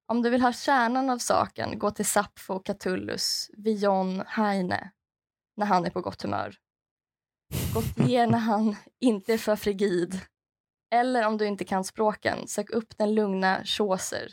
Om 0.05 0.21
du 0.21 0.29
vill 0.29 0.41
ha 0.41 0.53
kärnan 0.53 1.10
av 1.10 1.17
saken, 1.17 1.79
gå 1.79 1.91
till 1.91 2.05
Sappho, 2.05 2.60
Catullus, 2.60 3.49
Vion, 3.58 4.23
Heine 4.27 4.91
när 5.58 5.65
han 5.65 5.86
är 5.86 5.89
på 5.89 6.01
gott 6.01 6.21
humör. 6.21 6.55
Gautier 7.73 8.27
när 8.27 8.38
han 8.38 8.75
inte 8.99 9.34
är 9.34 9.38
för 9.38 9.55
frigid. 9.55 10.19
Eller 10.91 11.27
om 11.27 11.38
du 11.38 11.45
inte 11.45 11.65
kan 11.65 11.84
språken, 11.84 12.47
sök 12.47 12.69
upp 12.69 12.97
den 12.97 13.15
lugna 13.15 13.62
Chaucer. 13.63 14.27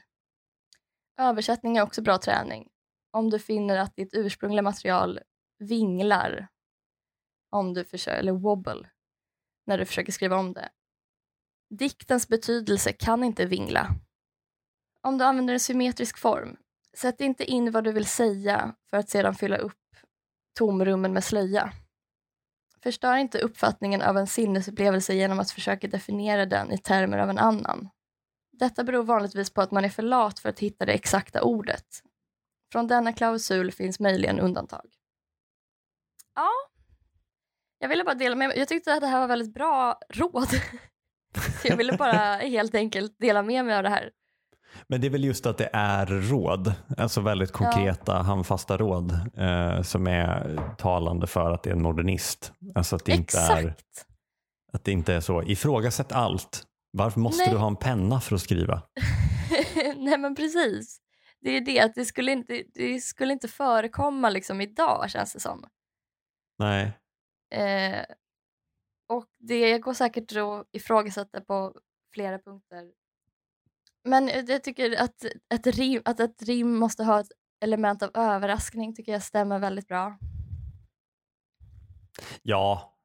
Översättning 1.19 1.77
är 1.77 1.83
också 1.83 2.03
bra 2.03 2.19
träning. 2.19 2.69
Om 3.13 3.31
du 3.31 3.39
finner 3.39 3.77
att 3.77 3.97
ditt 3.97 4.15
ursprungliga 4.15 4.63
material 4.63 5.21
vinglar, 5.59 6.49
om 7.51 7.75
du 7.75 7.85
försöker, 7.85 8.19
eller 8.19 8.33
wobble, 8.33 8.89
när 9.67 9.79
du 9.79 9.85
försöker 9.85 10.13
skriva 10.13 10.37
om 10.37 10.53
det. 10.53 10.69
Diktens 11.71 12.29
betydelse 12.29 12.93
kan 12.93 13.25
inte 13.25 13.47
vingla. 13.47 13.89
Om 15.01 15.19
du 15.19 15.25
använder 15.25 15.55
en 15.55 15.61
symmetrisk 15.61 16.19
form, 16.19 16.57
sätt 16.97 17.21
inte 17.21 17.45
in 17.45 17.71
vad 17.71 17.85
du 17.85 17.93
vill 17.93 18.07
säga 18.07 18.75
för 18.91 18.97
att 18.97 19.11
sedan 19.11 19.35
fylla 19.35 19.57
upp 19.57 19.97
tomrummen 20.59 21.13
med 21.13 21.25
slöja. 21.25 21.73
Förstör 22.83 23.17
inte 23.17 23.39
uppfattningen 23.39 24.03
av 24.03 24.19
en 24.19 24.27
sinnesupplevelse 24.27 25.15
genom 25.15 25.41
att 25.41 25.51
försöka 25.51 25.89
definiera 25.89 26.47
den 26.47 26.73
i 26.73 26.79
termer 26.79 27.19
av 27.19 27.31
en 27.31 27.39
annan. 27.39 27.89
Detta 28.53 28.85
beror 28.85 29.05
vanligtvis 29.05 29.51
på 29.51 29.61
att 29.61 29.71
man 29.71 29.85
är 29.85 29.89
för 29.89 30.03
lat 30.03 30.39
för 30.39 30.49
att 30.49 30.59
hitta 30.59 30.87
det 30.87 30.93
exakta 30.93 31.43
ordet. 31.43 32.03
Från 32.73 32.87
denna 32.87 33.13
klausul 33.13 33.73
finns 33.73 34.01
möjligen 34.01 34.41
undantag. 34.41 34.87
Ja, 36.35 36.51
jag 37.79 37.89
ville 37.89 38.05
bara 38.05 38.15
dela 38.15 38.37
med 38.37 38.49
mig. 38.49 38.59
Jag 38.59 38.69
tyckte 38.69 38.95
att 38.95 39.01
det 39.01 39.07
här 39.07 39.21
var 39.21 39.27
väldigt 39.27 39.55
bra 39.55 39.99
råd. 40.09 40.49
Så 41.63 41.69
jag 41.69 41.77
ville 41.77 41.97
bara 41.97 42.37
helt 42.37 42.75
enkelt 42.75 43.17
dela 43.19 43.43
med 43.43 43.65
mig 43.65 43.77
av 43.77 43.83
det 43.83 43.89
här. 43.89 44.11
Men 44.87 45.01
det 45.01 45.07
är 45.07 45.11
väl 45.11 45.25
just 45.25 45.47
att 45.47 45.59
det 45.59 45.71
är 45.73 46.07
råd, 46.07 46.75
alltså 46.97 47.21
väldigt 47.21 47.53
konkreta 47.53 48.13
ja. 48.13 48.23
handfasta 48.23 48.77
råd 48.77 49.13
eh, 49.37 49.83
som 49.83 50.07
är 50.07 50.61
talande 50.79 51.27
för 51.27 51.51
att 51.51 51.63
det 51.63 51.71
är 51.71 51.75
en 51.75 51.83
modernist. 51.83 52.53
Alltså 52.75 52.97
att 52.97 53.05
det 53.05 53.13
inte 53.13 53.39
är 53.39 53.75
att 54.73 54.85
det 54.85 54.93
inte 54.93 55.15
är 55.15 55.21
så, 55.21 55.43
ifrågasätt 55.43 56.13
allt. 56.13 56.67
Varför 56.93 57.21
måste 57.21 57.45
Nej. 57.45 57.53
du 57.53 57.59
ha 57.59 57.67
en 57.67 57.77
penna 57.77 58.21
för 58.21 58.35
att 58.35 58.41
skriva? 58.41 58.83
Nej 59.97 60.19
men 60.19 60.35
precis. 60.35 61.03
Det 61.43 61.51
är 61.51 61.61
det 61.61 61.81
att 61.81 61.95
det 61.95 62.05
skulle 62.05 62.33
inte, 62.33 62.63
det 62.75 63.01
skulle 63.01 63.33
inte 63.33 63.49
förekomma 63.49 64.31
liksom 64.31 64.61
idag 64.61 65.11
känns 65.11 65.33
det 65.33 65.41
som. 65.41 65.69
Nej. 66.59 66.93
Eh, 67.55 68.05
och 69.09 69.27
det 69.39 69.79
går 69.79 69.95
säkert 69.95 70.37
att 70.37 70.69
ifrågasätta 70.73 71.41
på 71.41 71.75
flera 72.15 72.39
punkter 72.39 72.93
men 74.05 74.29
jag 74.49 74.65
tycker 74.65 75.03
att 75.03 75.25
ett, 75.55 75.67
rim, 75.67 76.03
att 76.05 76.21
ett 76.21 76.43
rim 76.43 76.77
måste 76.77 77.05
ha 77.05 77.21
ett 77.21 77.33
element 77.61 78.03
av 78.03 78.11
överraskning 78.15 78.95
tycker 78.95 79.13
jag 79.13 79.23
stämmer 79.23 79.59
väldigt 79.59 79.89
bra. 79.89 80.19
Ja, 82.43 82.97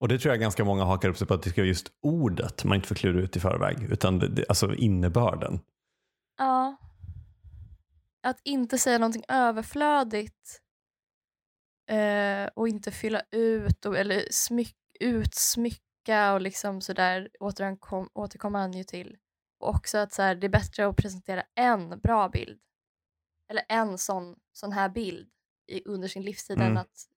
och 0.00 0.08
det 0.08 0.18
tror 0.18 0.32
jag 0.32 0.40
ganska 0.40 0.64
många 0.64 0.84
hakar 0.84 1.08
upp 1.08 1.18
sig 1.18 1.26
på 1.26 1.34
att 1.34 1.42
det 1.42 1.50
ska 1.50 1.60
vara 1.60 1.68
just 1.68 1.88
ordet 2.02 2.64
man 2.64 2.74
inte 2.76 2.88
får 2.88 2.94
klura 2.94 3.20
ut 3.20 3.36
i 3.36 3.40
förväg, 3.40 3.82
utan 3.92 4.18
det, 4.18 4.44
alltså 4.48 4.74
innebörden. 4.74 5.60
Ja. 6.38 6.76
Att 8.22 8.40
inte 8.44 8.78
säga 8.78 8.98
någonting 8.98 9.24
överflödigt 9.28 10.62
eh, 11.86 12.46
och 12.54 12.68
inte 12.68 12.90
fylla 12.90 13.22
ut 13.30 13.86
och, 13.86 13.98
eller 13.98 14.28
smyck, 14.30 14.76
utsmycka 15.00 16.32
och 16.32 16.40
liksom 16.40 16.80
sådär 16.80 17.30
återkommer 18.14 18.58
han 18.58 18.72
ju 18.72 18.84
till. 18.84 19.16
Och 19.58 19.68
också 19.68 19.98
att 19.98 20.12
så 20.12 20.22
här, 20.22 20.34
det 20.34 20.46
är 20.46 20.48
bättre 20.48 20.86
att 20.86 20.96
presentera 20.96 21.44
en 21.54 22.00
bra 22.00 22.28
bild. 22.28 22.60
Eller 23.48 23.64
en 23.68 23.98
sån, 23.98 24.36
sån 24.52 24.72
här 24.72 24.88
bild 24.88 25.30
i, 25.66 25.82
under 25.84 26.08
sin 26.08 26.22
livstid 26.22 26.56
mm. 26.56 26.70
än 26.70 26.78
att 26.78 27.08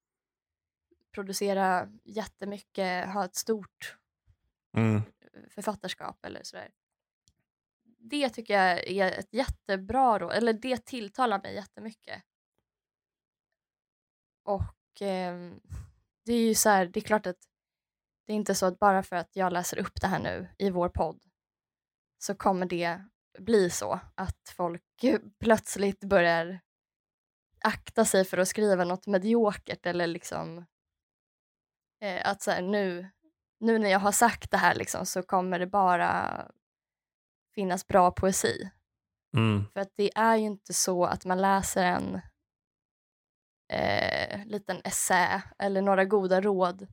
producera 1.11 1.89
jättemycket, 2.03 3.09
ha 3.09 3.25
ett 3.25 3.35
stort 3.35 3.97
mm. 4.77 5.01
författarskap 5.49 6.25
eller 6.25 6.43
sådär. 6.43 6.69
Det 8.03 8.29
tycker 8.29 8.53
jag 8.53 8.87
är 8.87 9.19
ett 9.19 9.33
jättebra 9.33 10.19
råd, 10.19 10.31
eller 10.33 10.53
det 10.53 10.85
tilltalar 10.85 11.41
mig 11.41 11.55
jättemycket. 11.55 12.23
Och 14.43 15.01
eh, 15.01 15.51
det 16.25 16.33
är 16.33 16.47
ju 16.47 16.55
så 16.55 16.69
här, 16.69 16.85
det 16.85 16.99
är 16.99 17.01
klart 17.01 17.27
att 17.27 17.37
Det 18.27 18.33
är 18.33 18.37
inte 18.37 18.55
så 18.55 18.65
att 18.65 18.79
bara 18.79 19.03
för 19.03 19.15
att 19.15 19.35
jag 19.35 19.53
läser 19.53 19.77
upp 19.79 20.01
det 20.01 20.07
här 20.07 20.19
nu 20.19 20.47
i 20.57 20.69
vår 20.69 20.89
podd 20.89 21.23
så 22.19 22.35
kommer 22.35 22.65
det 22.65 23.05
bli 23.39 23.69
så 23.69 23.99
att 24.15 24.49
folk 24.55 24.83
plötsligt 25.39 26.03
börjar 26.03 26.59
akta 27.63 28.05
sig 28.05 28.25
för 28.25 28.37
att 28.37 28.47
skriva 28.47 28.83
något 28.85 29.07
mediokert 29.07 29.85
eller 29.85 30.07
liksom 30.07 30.65
eh, 32.01 32.29
att 32.29 32.41
så 32.41 32.51
här, 32.51 32.61
nu, 32.61 33.09
nu 33.59 33.79
när 33.79 33.89
jag 33.89 33.99
har 33.99 34.11
sagt 34.11 34.51
det 34.51 34.57
här 34.57 34.75
liksom, 34.75 35.05
så 35.05 35.23
kommer 35.23 35.59
det 35.59 35.67
bara 35.67 36.45
finnas 37.55 37.87
bra 37.87 38.11
poesi. 38.11 38.69
Mm. 39.37 39.65
För 39.73 39.79
att 39.79 39.93
det 39.95 40.11
är 40.15 40.35
ju 40.35 40.45
inte 40.45 40.73
så 40.73 41.05
att 41.05 41.25
man 41.25 41.41
läser 41.41 41.83
en 41.83 42.21
eh, 43.73 44.45
liten 44.45 44.81
essä 44.83 45.43
eller 45.59 45.81
några 45.81 46.05
goda 46.05 46.41
råd 46.41 46.87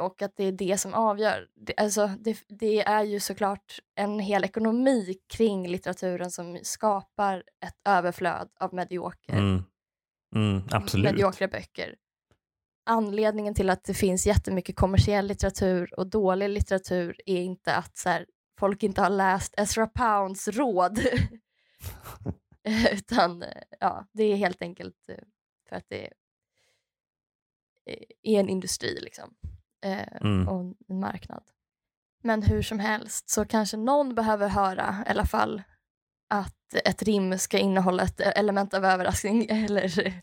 och 0.00 0.22
att 0.22 0.36
det 0.36 0.44
är 0.44 0.52
det 0.52 0.78
som 0.78 0.94
avgör. 0.94 1.48
Det, 1.54 1.74
alltså, 1.76 2.06
det, 2.06 2.38
det, 2.48 2.80
är 2.80 3.02
ju 3.02 3.20
såklart 3.20 3.78
en 3.94 4.18
hel 4.18 4.44
ekonomi 4.44 5.14
kring 5.26 5.68
litteraturen 5.68 6.30
som 6.30 6.58
skapar 6.62 7.44
ett 7.66 7.76
överflöd 7.84 8.48
av 8.60 8.74
medioker, 8.74 9.32
Mm. 9.32 9.64
Mm, 10.34 10.62
mediokra 11.02 11.48
böcker. 11.48 11.96
Anledningen 12.88 13.54
till 13.54 13.70
att 13.70 13.84
det 13.84 13.94
finns 13.94 14.26
jättemycket 14.26 14.76
kommersiell 14.76 15.26
litteratur 15.26 15.98
och 15.98 16.06
dålig 16.06 16.48
litteratur 16.48 17.20
är 17.26 17.42
inte 17.42 17.74
att 17.74 17.96
så 17.96 18.08
här, 18.08 18.26
folk 18.58 18.82
inte 18.82 19.00
har 19.02 19.10
läst 19.10 19.54
Ezra 19.56 19.86
Pounds 19.86 20.48
råd. 20.48 21.00
Utan 22.92 23.44
ja, 23.80 24.06
det 24.12 24.24
är 24.24 24.36
helt 24.36 24.62
enkelt 24.62 25.08
eh, 25.08 25.16
för 25.68 25.76
att 25.76 25.88
det 25.88 26.12
är 28.22 28.40
en 28.40 28.48
industri 28.48 29.00
liksom. 29.00 29.34
Eh, 29.84 30.16
Mm. 30.20 30.48
och 30.48 30.60
en 30.88 31.00
marknad. 31.00 31.42
Men 32.22 32.42
hur 32.42 32.62
som 32.62 32.78
helst 32.78 33.30
så 33.30 33.44
kanske 33.44 33.76
någon 33.76 34.14
behöver 34.14 34.48
höra 34.48 35.04
i 35.06 35.10
alla 35.10 35.26
fall 35.26 35.62
att 36.28 36.74
ett 36.84 37.02
rim 37.02 37.38
ska 37.38 37.58
innehålla 37.58 38.02
ett 38.02 38.20
element 38.20 38.74
av 38.74 38.84
överraskning 38.84 39.46
eller 39.50 40.14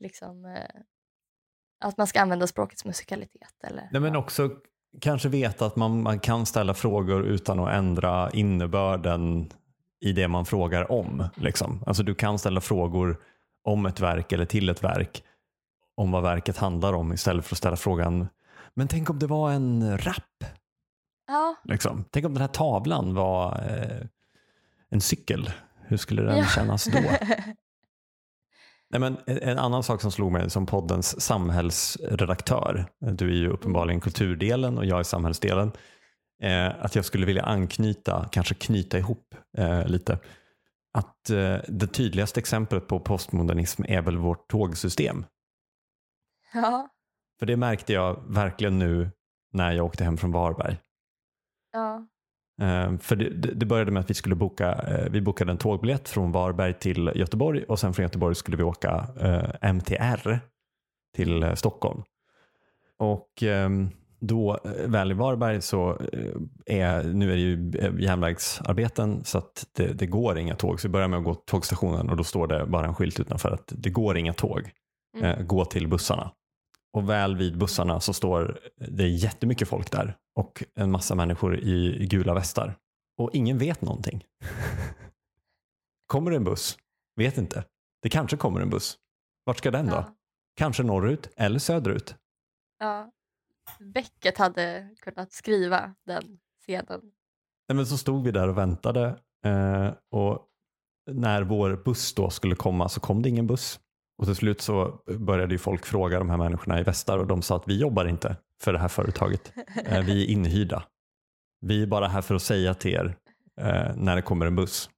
liksom 0.00 0.44
eh, 0.44 0.80
att 1.82 1.96
man 1.98 2.06
ska 2.06 2.20
använda 2.20 2.46
språkets 2.46 2.84
musikalitet. 2.84 3.64
Eller, 3.64 3.88
Nej, 3.92 4.00
men 4.00 4.16
också 4.16 4.50
kanske 5.00 5.28
veta 5.28 5.66
att 5.66 5.76
man, 5.76 6.02
man 6.02 6.18
kan 6.18 6.46
ställa 6.46 6.74
frågor 6.74 7.24
utan 7.24 7.60
att 7.60 7.72
ändra 7.72 8.30
innebörden 8.30 9.50
i 10.00 10.12
det 10.12 10.28
man 10.28 10.46
frågar 10.46 10.92
om. 10.92 11.24
Liksom. 11.36 11.82
Alltså 11.86 12.02
du 12.02 12.14
kan 12.14 12.38
ställa 12.38 12.60
frågor 12.60 13.20
om 13.64 13.86
ett 13.86 14.00
verk 14.00 14.32
eller 14.32 14.44
till 14.44 14.68
ett 14.68 14.84
verk 14.84 15.24
om 15.96 16.10
vad 16.12 16.22
verket 16.22 16.56
handlar 16.56 16.92
om 16.92 17.12
istället 17.12 17.44
för 17.46 17.54
att 17.54 17.58
ställa 17.58 17.76
frågan 17.76 18.28
men 18.74 18.88
tänk 18.88 19.10
om 19.10 19.18
det 19.18 19.26
var 19.26 19.50
en 19.50 19.98
rap? 19.98 20.44
Ja, 21.26 21.54
Liksom. 21.64 22.04
Tänk 22.10 22.26
om 22.26 22.34
den 22.34 22.40
här 22.40 22.48
tavlan 22.48 23.14
var 23.14 23.52
eh, 23.52 24.06
en 24.90 25.00
cykel? 25.00 25.50
Hur 25.86 25.96
skulle 25.96 26.22
den 26.22 26.38
Ja. 26.38 26.44
kännas 26.44 26.84
då? 26.84 26.98
Nej, 28.92 29.00
men 29.00 29.16
en, 29.26 29.58
annan 29.58 29.82
sak 29.82 30.00
som 30.00 30.12
slog 30.12 30.32
mig 30.32 30.50
som 30.50 30.66
poddens 30.66 31.20
samhällsredaktör, 31.20 32.86
du 32.98 33.30
är 33.30 33.34
ju 33.34 33.48
uppenbarligen 33.48 34.00
kulturdelen 34.00 34.78
och 34.78 34.86
jag 34.86 34.98
är 34.98 35.02
samhällsdelen, 35.02 35.72
eh, 36.42 36.84
att 36.84 36.94
jag 36.94 37.04
skulle 37.04 37.26
vilja 37.26 37.42
anknyta, 37.42 38.28
kanske 38.32 38.54
knyta 38.54 38.98
ihop 38.98 39.34
eh, 39.58 39.86
lite. 39.86 40.18
Att 40.94 41.30
eh, 41.30 41.56
det 41.68 41.86
tydligaste 41.86 42.40
exemplet 42.40 42.88
på 42.88 43.00
postmodernism 43.00 43.82
är 43.88 44.02
väl 44.02 44.16
vårt 44.16 44.50
tågsystem. 44.50 45.24
ja, 46.54 46.88
För 47.38 47.46
det 47.46 47.56
märkte 47.56 47.92
jag 47.92 48.22
verkligen 48.28 48.78
nu 48.78 49.10
när 49.52 49.72
jag 49.72 49.86
åkte 49.86 50.04
hem 50.04 50.16
från 50.16 50.32
Varberg. 50.32 50.78
ja, 51.72 52.06
För 53.00 53.16
det, 53.16 53.30
det 53.30 53.66
började 53.66 53.90
med 53.90 54.00
att 54.00 54.10
vi 54.10 54.14
skulle 54.14 54.34
boka, 54.34 54.72
eh, 54.72 55.10
vi 55.10 55.20
bokade 55.20 55.50
en 55.50 55.58
tågbiljett 55.58 56.08
från 56.08 56.32
Varberg 56.32 56.74
till 56.74 57.10
Göteborg 57.14 57.64
och 57.64 57.78
sen 57.78 57.94
från 57.94 58.02
Göteborg 58.02 58.34
skulle 58.34 58.56
vi 58.56 58.62
åka 58.62 59.06
eh, 59.20 59.70
MTR 59.74 60.40
till 61.16 61.42
eh, 61.42 61.54
Stockholm. 61.54 62.02
Och 62.98 63.42
ehm, 63.42 63.90
då 64.20 64.58
eh, 64.64 64.90
väl 64.90 65.10
i 65.10 65.14
Varberg 65.14 65.62
så 65.62 65.90
eh, 66.12 66.80
är, 66.80 67.02
nu 67.02 67.32
är 67.32 67.36
det 67.36 67.42
ju 67.42 67.72
eh, 67.78 67.92
järnvägsarbeten 67.98 69.24
så 69.24 69.38
att 69.38 69.66
det, 69.76 69.86
det 69.86 70.06
går 70.06 70.38
inga 70.38 70.54
tåg. 70.54 70.80
Så 70.80 70.88
vi 70.88 70.92
börjar 70.92 71.08
med 71.08 71.18
att 71.18 71.24
gå 71.24 71.34
till 71.34 71.44
tågstationen 71.46 72.10
och 72.10 72.16
då 72.16 72.24
står 72.24 72.46
det 72.46 72.66
bara 72.66 72.86
en 72.86 72.94
skylt 72.94 73.20
utanför 73.20 73.50
att 73.50 73.72
det 73.76 73.90
går 73.90 74.16
inga 74.16 74.32
tåg. 74.32 74.70
Mm. 75.18 75.30
Eh, 75.30 75.44
gå 75.44 75.64
till 75.64 75.88
bussarna. 75.88 76.30
Och 76.92 77.08
väl 77.08 77.36
vid 77.36 77.58
bussarna 77.58 78.00
så 78.00 78.12
står 78.12 78.60
det 78.76 79.08
jättemycket 79.08 79.68
folk 79.68 79.90
där 79.92 80.16
och 80.34 80.64
en 80.74 80.90
massa 80.90 81.14
människor 81.14 81.58
i 81.58 82.06
gula 82.06 82.34
västar. 82.34 82.74
Och 83.18 83.30
ingen 83.32 83.58
vet 83.58 83.82
någonting. 83.82 84.24
kommer 86.06 86.30
det 86.30 86.36
en 86.36 86.44
buss? 86.44 86.78
Vet 87.16 87.38
inte. 87.38 87.64
Det 88.02 88.08
kanske 88.08 88.36
kommer 88.36 88.60
en 88.60 88.70
buss. 88.70 88.98
Vart 89.44 89.58
ska 89.58 89.70
den 89.70 89.86
då? 89.86 89.92
ja, 89.94 90.14
Kanske 90.56 90.82
norrut 90.82 91.28
eller 91.36 91.58
söderut. 91.58 92.14
ja. 92.78 93.12
Becket 93.80 94.38
hade 94.38 94.94
kunnat 95.00 95.32
skriva 95.32 95.94
den 96.06 96.38
scenen. 96.60 97.00
Nej, 97.68 97.76
men 97.76 97.86
så 97.86 97.98
stod 97.98 98.24
vi 98.24 98.30
där 98.30 98.48
och 98.48 98.58
väntade 98.58 99.18
eh, 99.44 99.90
och 100.10 100.48
när 101.10 101.42
vår 101.42 101.82
buss 101.84 102.14
då 102.14 102.30
skulle 102.30 102.54
komma 102.54 102.88
så 102.88 103.00
kom 103.00 103.22
det 103.22 103.28
ingen 103.28 103.46
buss. 103.46 103.80
Och 104.22 104.28
till 104.28 104.36
slut 104.36 104.60
så 104.60 105.02
började 105.18 105.54
ju 105.54 105.58
folk 105.58 105.86
fråga 105.86 106.18
de 106.18 106.30
här 106.30 106.36
människorna 106.36 106.80
i 106.80 106.82
västar 106.82 107.18
och 107.18 107.26
de 107.26 107.42
sa 107.42 107.56
att 107.56 107.68
vi 107.68 107.78
jobbar 107.80 108.04
inte 108.06 108.36
för 108.60 108.72
det 108.72 108.78
här 108.78 108.88
företaget. 108.88 109.52
Eh, 109.84 110.04
vi 110.04 110.24
är 110.24 110.28
inhyrda. 110.30 110.84
Vi 111.60 111.82
är 111.82 111.86
bara 111.86 112.08
här 112.08 112.22
för 112.22 112.34
att 112.34 112.42
säga 112.42 112.74
till 112.74 112.90
er 112.94 113.16
eh, 113.60 113.96
när 113.96 114.16
det 114.16 114.22
kommer 114.22 114.46
en 114.46 114.56
buss. 114.56 114.90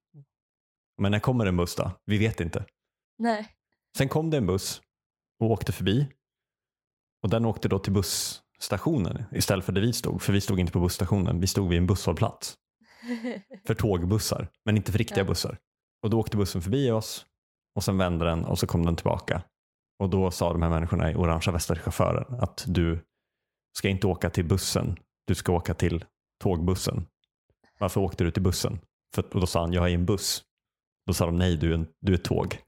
Men 0.97 1.11
när 1.11 1.19
kommer 1.19 1.45
en 1.45 1.57
buss 1.57 1.75
då? 1.75 1.91
Vi 2.05 2.17
vet 2.17 2.41
inte. 2.41 2.65
Nej. 3.17 3.47
Sen 3.97 4.09
kom 4.09 4.29
det 4.29 4.37
en 4.37 4.45
buss 4.47 4.81
och 5.39 5.51
åkte 5.51 5.71
förbi. 5.71 6.07
Och 7.23 7.29
den 7.29 7.45
åkte 7.45 7.67
då 7.67 7.79
till 7.79 7.93
busstationen 7.93 9.23
istället 9.31 9.65
för 9.65 9.71
där 9.71 9.81
vi 9.81 9.93
stod. 9.93 10.21
För 10.21 10.33
vi 10.33 10.41
stod 10.41 10.59
inte 10.59 10.71
på 10.73 10.79
busstationen, 10.79 11.39
vi 11.39 11.47
stod 11.47 11.69
vid 11.69 11.77
en 11.77 11.87
busshållplats. 11.87 12.57
För 13.67 13.75
tågbussar, 13.75 14.47
men 14.65 14.77
inte 14.77 14.91
för 14.91 14.99
riktiga 14.99 15.17
Ja. 15.23 15.27
bussar. 15.27 15.57
Och 16.03 16.09
då 16.09 16.19
åkte 16.19 16.37
bussen 16.37 16.61
förbi 16.61 16.91
oss 16.91 17.25
och 17.75 17.83
sen 17.83 17.97
vände 17.97 18.25
den 18.25 18.45
och 18.45 18.59
så 18.59 18.67
kom 18.67 18.85
den 18.85 18.95
tillbaka. 18.95 19.41
Och 19.99 20.09
då 20.09 20.31
sa 20.31 20.53
de 20.53 20.61
här 20.61 20.69
människorna 20.69 21.11
i 21.11 21.15
orangea 21.15 21.53
västar 21.53 21.75
till 21.75 21.83
chauffören 21.83 22.39
att 22.39 22.63
du 22.67 22.99
ska 23.77 23.89
inte 23.89 24.07
åka 24.07 24.29
till 24.29 24.45
bussen, 24.45 24.99
du 25.27 25.35
ska 25.35 25.53
åka 25.53 25.73
till 25.73 26.05
tågbussen. 26.43 27.05
Varför 27.79 28.01
åkte 28.01 28.23
du 28.23 28.31
till 28.31 28.43
bussen? 28.43 28.79
För, 29.15 29.33
och 29.33 29.39
då 29.39 29.47
sa 29.47 29.61
han, 29.61 29.73
jag 29.73 29.85
är 29.85 29.89
i 29.89 29.93
en 29.93 30.05
buss. 30.05 30.43
Då 31.07 31.13
sa 31.13 31.25
de, 31.25 31.35
nej 31.35 31.57
du 31.57 31.69
är, 31.69 31.73
en, 31.73 31.87
du 32.01 32.13
är 32.13 32.17
ett 32.17 32.23
tåg. 32.23 32.59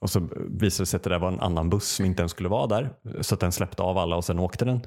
Och 0.00 0.10
så 0.10 0.20
visade 0.48 0.82
det 0.82 0.86
sig 0.86 0.96
att 0.96 1.02
det 1.02 1.10
där 1.10 1.18
var 1.18 1.32
en 1.32 1.40
annan 1.40 1.70
buss 1.70 1.88
som 1.88 2.04
inte 2.04 2.22
ens 2.22 2.32
skulle 2.32 2.48
vara 2.48 2.66
där. 2.66 2.94
Så 3.20 3.34
att 3.34 3.40
den 3.40 3.52
släppte 3.52 3.82
av 3.82 3.98
alla 3.98 4.16
och 4.16 4.24
sen 4.24 4.38
åkte 4.38 4.64
den. 4.64 4.86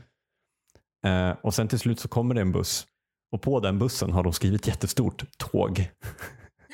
Eh, 1.06 1.38
och 1.42 1.54
sen 1.54 1.68
till 1.68 1.80
slut 1.80 2.00
så 2.00 2.08
kommer 2.08 2.36
det 2.36 2.42
en 2.42 2.52
buss. 2.52 2.88
Och 3.32 3.42
på 3.42 3.60
den 3.60 3.80
bussen 3.80 4.12
har 4.12 4.24
de 4.24 4.34
skrivit 4.34 4.68
jättestort 4.68 5.38
tåg. 5.38 5.90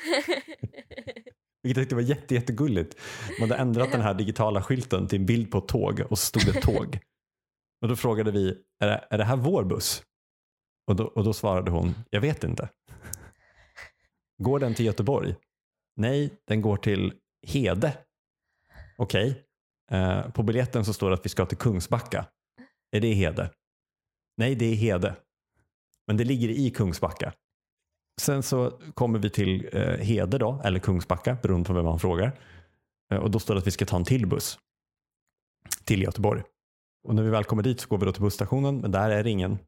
Vilket 1.62 1.76
jag 1.76 1.84
tyckte 1.84 1.94
var 1.94 2.02
jätte, 2.02 2.34
jättegulligt. 2.34 3.00
Man 3.40 3.50
hade 3.50 3.62
ändrat 3.62 3.92
den 3.92 4.00
här 4.00 4.14
digitala 4.14 4.62
skylten 4.62 5.08
till 5.08 5.20
en 5.20 5.26
bild 5.26 5.50
på 5.50 5.58
ett 5.58 5.68
tåg 5.68 6.00
och 6.10 6.18
så 6.18 6.26
stod 6.26 6.54
det 6.54 6.60
tåg. 6.60 6.98
Och 7.82 7.88
då 7.88 7.96
frågade 7.96 8.30
vi, 8.30 8.48
är 8.80 8.86
det, 8.86 9.06
är 9.10 9.18
det 9.18 9.24
här 9.24 9.36
vår 9.36 9.64
buss? 9.64 10.02
Och 10.86 10.96
då, 10.96 11.04
och 11.04 11.24
då 11.24 11.32
svarade 11.32 11.70
hon, 11.70 11.94
jag 12.10 12.20
vet 12.20 12.44
inte. 12.44 12.68
Går 14.42 14.58
den 14.58 14.74
till 14.74 14.86
Göteborg? 14.86 15.34
Nej, 15.96 16.30
den 16.46 16.62
går 16.62 16.76
till 16.76 17.12
Hede. 17.46 17.98
Okej. 18.96 19.44
Eh, 19.90 20.30
på 20.30 20.42
biljetten 20.42 20.84
så 20.84 20.92
står 20.92 21.10
det 21.10 21.14
att 21.14 21.24
vi 21.24 21.28
ska 21.30 21.46
till 21.46 21.58
Kungsbacka. 21.58 22.26
Är 22.90 23.00
det 23.00 23.12
Hede? 23.12 23.50
Nej, 24.36 24.54
det 24.54 24.64
är 24.64 24.74
Hede. 24.74 25.16
Men 26.06 26.16
det 26.16 26.24
ligger 26.24 26.48
i 26.48 26.70
Kungsbacka. 26.70 27.32
Sen 28.20 28.42
så 28.42 28.80
kommer 28.94 29.18
vi 29.18 29.30
till 29.30 29.68
eh, 29.72 29.82
Hede 29.82 30.38
då, 30.38 30.60
eller 30.64 30.78
Kungsbacka, 30.78 31.36
beroende 31.42 31.66
på 31.66 31.72
vem 31.72 31.84
man 31.84 31.98
frågar. 31.98 32.40
Eh, 33.12 33.18
och 33.18 33.30
då 33.30 33.38
står 33.38 33.54
det 33.54 33.58
att 33.58 33.66
vi 33.66 33.70
ska 33.70 33.86
ta 33.86 33.96
en 33.96 34.04
till 34.04 34.26
buss 34.26 34.58
till 35.84 36.02
Göteborg. 36.02 36.42
Och 37.08 37.14
när 37.14 37.22
vi 37.22 37.30
väl 37.30 37.44
kommer 37.44 37.62
dit 37.62 37.80
så 37.80 37.88
går 37.88 37.98
vi 37.98 38.06
då 38.06 38.12
till 38.12 38.22
busstationen, 38.22 38.78
men 38.78 38.90
där 38.90 39.10
är 39.10 39.24
det 39.24 39.30
ingen. 39.30 39.58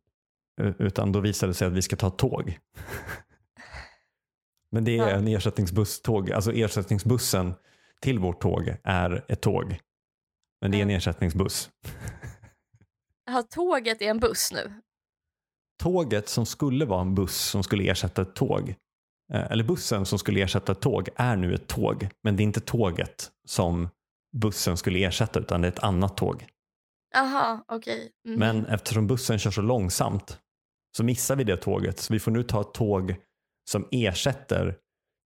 Utan 0.79 1.13
då 1.13 1.21
visar 1.21 1.47
det 1.47 1.55
sig 1.55 1.67
att 1.67 1.73
vi 1.73 1.83
ska 1.83 1.97
ta 1.97 2.11
tåg. 2.11 2.59
men 4.73 4.85
det 4.85 4.99
är 4.99 5.15
en 5.15 5.29
ersättningsbusståg, 5.29 6.33
alltså 6.33 6.53
ersättningsbussen 6.53 7.55
till 8.01 8.19
vårt 8.19 8.41
tåg 8.41 8.77
är 8.85 9.25
ett 9.29 9.41
tåg. 9.41 9.79
Men 10.61 10.71
det 10.71 10.79
är 10.79 10.83
en 10.83 10.91
ersättningsbuss. 10.91 11.71
Ja, 13.29 13.43
tåget 13.43 14.03
är 14.03 14.07
en 14.07 14.21
buss 14.21 14.53
nu. 14.53 14.73
Tåget 15.83 16.29
som 16.29 16.47
skulle 16.47 16.85
vara 16.85 17.01
en 17.01 17.15
buss 17.15 17.37
som 17.37 17.63
skulle 17.63 17.91
ersätta 17.91 18.23
ett 18.23 18.35
tåg, 18.35 18.75
eh, 19.33 19.51
eller 19.51 19.65
bussen 19.65 20.07
som 20.07 20.19
skulle 20.19 20.41
ersätta 20.41 20.73
ett 20.73 20.81
tåg, 20.81 21.09
är 21.17 21.37
nu 21.37 21.55
ett 21.55 21.67
tåg. 21.69 22.09
Men 22.23 22.37
det 22.37 22.43
är 22.43 22.45
inte 22.45 22.61
tåget 22.61 23.31
som 23.49 23.89
bussen 24.37 24.77
skulle 24.77 25.05
ersätta 25.05 25.41
utan 25.41 25.61
det 25.61 25.69
är 25.69 25.73
ett 25.73 25.79
annat 25.83 26.17
tåg. 26.17 26.47
Jaha, 27.15 27.65
okej. 27.69 28.11
Mhm. 28.25 28.39
Men 28.39 28.67
eftersom 28.67 29.07
bussen 29.07 29.39
kör 29.39 29.51
så 29.51 29.63
långsamt 29.63 30.39
så 30.97 31.05
missar 31.05 31.37
vi 31.37 31.45
det 31.45 31.57
tåget. 31.57 31.99
Så 31.99 32.13
vi 32.13 32.21
får 32.21 32.31
nu 32.31 32.43
ta 32.43 32.61
ett 32.61 32.75
tåg 32.75 33.17
som 33.71 33.89
ersätter 33.91 34.77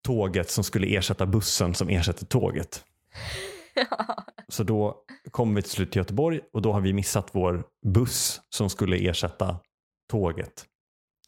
tåget 0.06 0.50
som 0.50 0.64
skulle 0.64 0.88
ersätta 0.88 1.26
bussen 1.26 1.74
som 1.74 1.90
ersätter 1.90 2.26
tåget. 2.26 2.84
ja. 3.76 4.26
Så 4.48 4.64
då 4.64 5.04
kommer 5.32 5.56
vi 5.56 5.62
till 5.62 5.72
slut 5.72 5.92
till 5.92 6.00
Göteborg 6.00 6.40
och 6.54 6.62
då 6.62 6.74
har 6.74 6.82
vi 6.82 6.94
missat 6.94 7.30
vår 7.32 7.64
buss 7.86 8.42
som 8.50 8.70
skulle 8.70 8.98
ersätta 8.98 9.60
tåget. 10.10 10.66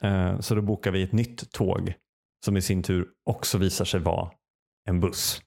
Eh, 0.02 0.40
Så 0.40 0.56
då 0.56 0.62
bokar 0.62 0.92
vi 0.92 1.04
ett 1.04 1.12
nytt 1.12 1.52
tåg 1.52 1.94
som 2.46 2.58
i 2.58 2.62
sin 2.62 2.84
tur 2.84 3.08
också 3.26 3.58
visar 3.58 3.86
sig 3.86 4.00
vara 4.00 4.32
en 4.90 5.00
buss 5.00 5.42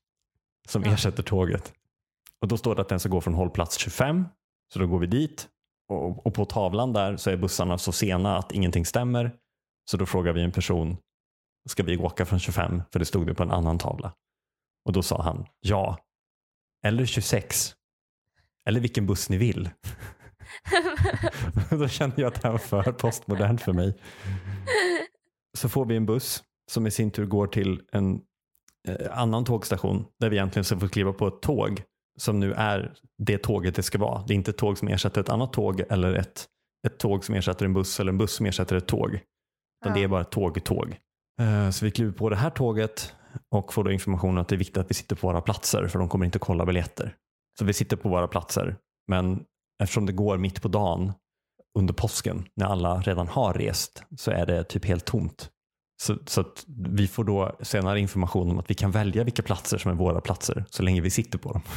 som 0.68 0.82
ersätter 0.84 1.22
tåget. 1.22 1.72
Och 2.40 2.48
då 2.48 2.56
står 2.56 2.74
det 2.74 2.82
att 2.82 2.88
den 2.88 3.00
ska 3.00 3.08
gå 3.08 3.20
från 3.20 3.34
hållplats 3.34 3.78
25. 3.78 4.24
Så 4.72 4.78
då 4.78 4.86
går 4.86 4.98
vi 4.98 5.06
dit 5.06 5.48
och, 5.88 6.26
och 6.26 6.34
på 6.34 6.44
tavlan 6.44 6.92
där 6.92 7.16
så 7.16 7.30
är 7.30 7.36
bussarna 7.36 7.78
så 7.78 7.92
sena 7.92 8.38
att 8.38 8.52
ingenting 8.52 8.84
stämmer. 8.86 9.36
Så 9.90 9.96
då 9.96 10.06
frågar 10.06 10.32
vi 10.32 10.42
en 10.42 10.52
person, 10.52 10.96
ska 11.68 11.82
vi 11.82 11.96
åka 11.96 12.26
från 12.26 12.38
25? 12.40 12.82
För 12.92 12.98
det 12.98 13.04
stod 13.04 13.26
det 13.26 13.34
på 13.34 13.42
en 13.42 13.50
annan 13.50 13.78
tavla. 13.78 14.14
Och 14.84 14.92
då 14.92 15.02
sa 15.02 15.22
han 15.22 15.46
ja. 15.60 15.98
Eller 16.84 17.06
26. 17.06 17.74
Eller 18.68 18.80
vilken 18.80 19.06
buss 19.06 19.28
ni 19.30 19.36
vill. 19.36 19.70
Då 21.70 21.88
kände 21.88 22.20
jag 22.22 22.28
att 22.28 22.42
det 22.42 22.48
här 22.48 22.52
var 22.52 22.58
för 22.58 22.92
postmodernt 22.92 23.62
för 23.62 23.72
mig. 23.72 23.94
Så 25.58 25.68
får 25.68 25.84
vi 25.86 25.96
en 25.96 26.06
buss 26.06 26.42
som 26.72 26.86
i 26.86 26.90
sin 26.90 27.10
tur 27.10 27.26
går 27.26 27.46
till 27.46 27.80
en 27.92 28.20
eh, 28.88 29.18
annan 29.18 29.44
tågstation 29.44 30.04
där 30.20 30.30
vi 30.30 30.36
egentligen 30.36 30.64
ska 30.64 30.78
få 30.78 30.88
kliva 30.88 31.12
på 31.12 31.26
ett 31.28 31.42
tåg 31.42 31.82
som 32.18 32.40
nu 32.40 32.52
är 32.52 32.94
det 33.18 33.38
tåget 33.38 33.74
det 33.74 33.82
ska 33.82 33.98
vara. 33.98 34.24
Det 34.26 34.32
är 34.32 34.36
inte 34.36 34.50
ett 34.50 34.58
tåg 34.58 34.78
som 34.78 34.88
ersätter 34.88 35.20
ett 35.20 35.28
annat 35.28 35.52
tåg 35.52 35.80
eller 35.90 36.14
ett, 36.14 36.46
ett 36.86 36.98
tåg 36.98 37.24
som 37.24 37.34
ersätter 37.34 37.64
en 37.66 37.74
buss 37.74 38.00
eller 38.00 38.12
en 38.12 38.18
buss 38.18 38.32
som 38.32 38.46
ersätter 38.46 38.76
ett 38.76 38.86
tåg. 38.86 39.14
Utan 39.14 39.22
Ja. 39.84 39.94
det 39.94 40.02
är 40.02 40.08
bara 40.08 40.20
ett 40.20 40.30
tåg-tåg. 40.30 40.96
Eh, 41.40 41.70
Så 41.70 41.84
vi 41.84 41.90
kliver 41.90 42.12
på 42.12 42.28
det 42.30 42.36
här 42.36 42.50
tåget 42.50 43.14
och 43.54 43.72
får 43.72 43.84
då 43.84 43.90
information 43.92 44.38
att 44.38 44.48
det 44.48 44.54
är 44.54 44.58
viktigt 44.58 44.76
att 44.76 44.90
vi 44.90 44.94
sitter 44.94 45.16
på 45.16 45.26
våra 45.26 45.40
platser 45.40 45.88
för 45.88 45.98
de 45.98 46.08
kommer 46.08 46.24
inte 46.26 46.38
kolla 46.38 46.66
biljetter. 46.66 47.16
Så 47.58 47.64
vi 47.64 47.72
sitter 47.72 47.96
på 47.96 48.08
våra 48.08 48.28
platser. 48.28 48.76
Men 49.08 49.44
eftersom 49.82 50.06
det 50.06 50.12
går 50.12 50.38
mitt 50.38 50.62
på 50.62 50.68
dagen 50.68 51.12
under 51.78 51.94
påsken 51.94 52.44
när 52.54 52.66
alla 52.66 53.00
redan 53.00 53.28
har 53.28 53.54
rest 53.54 54.02
så 54.16 54.30
är 54.30 54.46
det 54.46 54.64
typ 54.64 54.84
helt 54.84 55.04
tomt. 55.04 55.50
Så, 56.02 56.18
så 56.26 56.40
att 56.40 56.64
vi 56.66 57.06
får 57.06 57.24
då 57.24 57.56
senare 57.60 58.00
information 58.00 58.50
om 58.50 58.58
att 58.58 58.70
vi 58.70 58.74
kan 58.74 58.90
välja 58.90 59.24
vilka 59.24 59.42
platser 59.42 59.78
som 59.78 59.90
är 59.90 59.94
våra 59.94 60.20
platser 60.20 60.64
så 60.70 60.82
länge 60.82 61.00
vi 61.00 61.10
sitter 61.10 61.38
på 61.38 61.52
dem. 61.52 61.62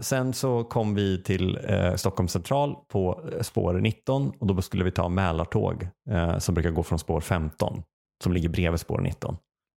Sen 0.00 0.32
så 0.32 0.64
kom 0.64 0.94
vi 0.94 1.22
till 1.22 1.58
eh, 1.64 1.94
Stockholm 1.94 2.28
central 2.28 2.76
på 2.88 3.30
eh, 3.32 3.42
spår 3.42 3.74
19 3.74 4.32
och 4.38 4.46
då 4.46 4.62
skulle 4.62 4.84
vi 4.84 4.90
ta 4.90 5.08
Mälartåg 5.08 5.88
eh, 6.10 6.38
som 6.38 6.54
brukar 6.54 6.70
gå 6.70 6.82
från 6.82 6.98
spår 6.98 7.20
15 7.20 7.82
som 8.24 8.32
ligger 8.32 8.48
bredvid 8.48 8.80
spår 8.80 9.00
19. 9.00 9.36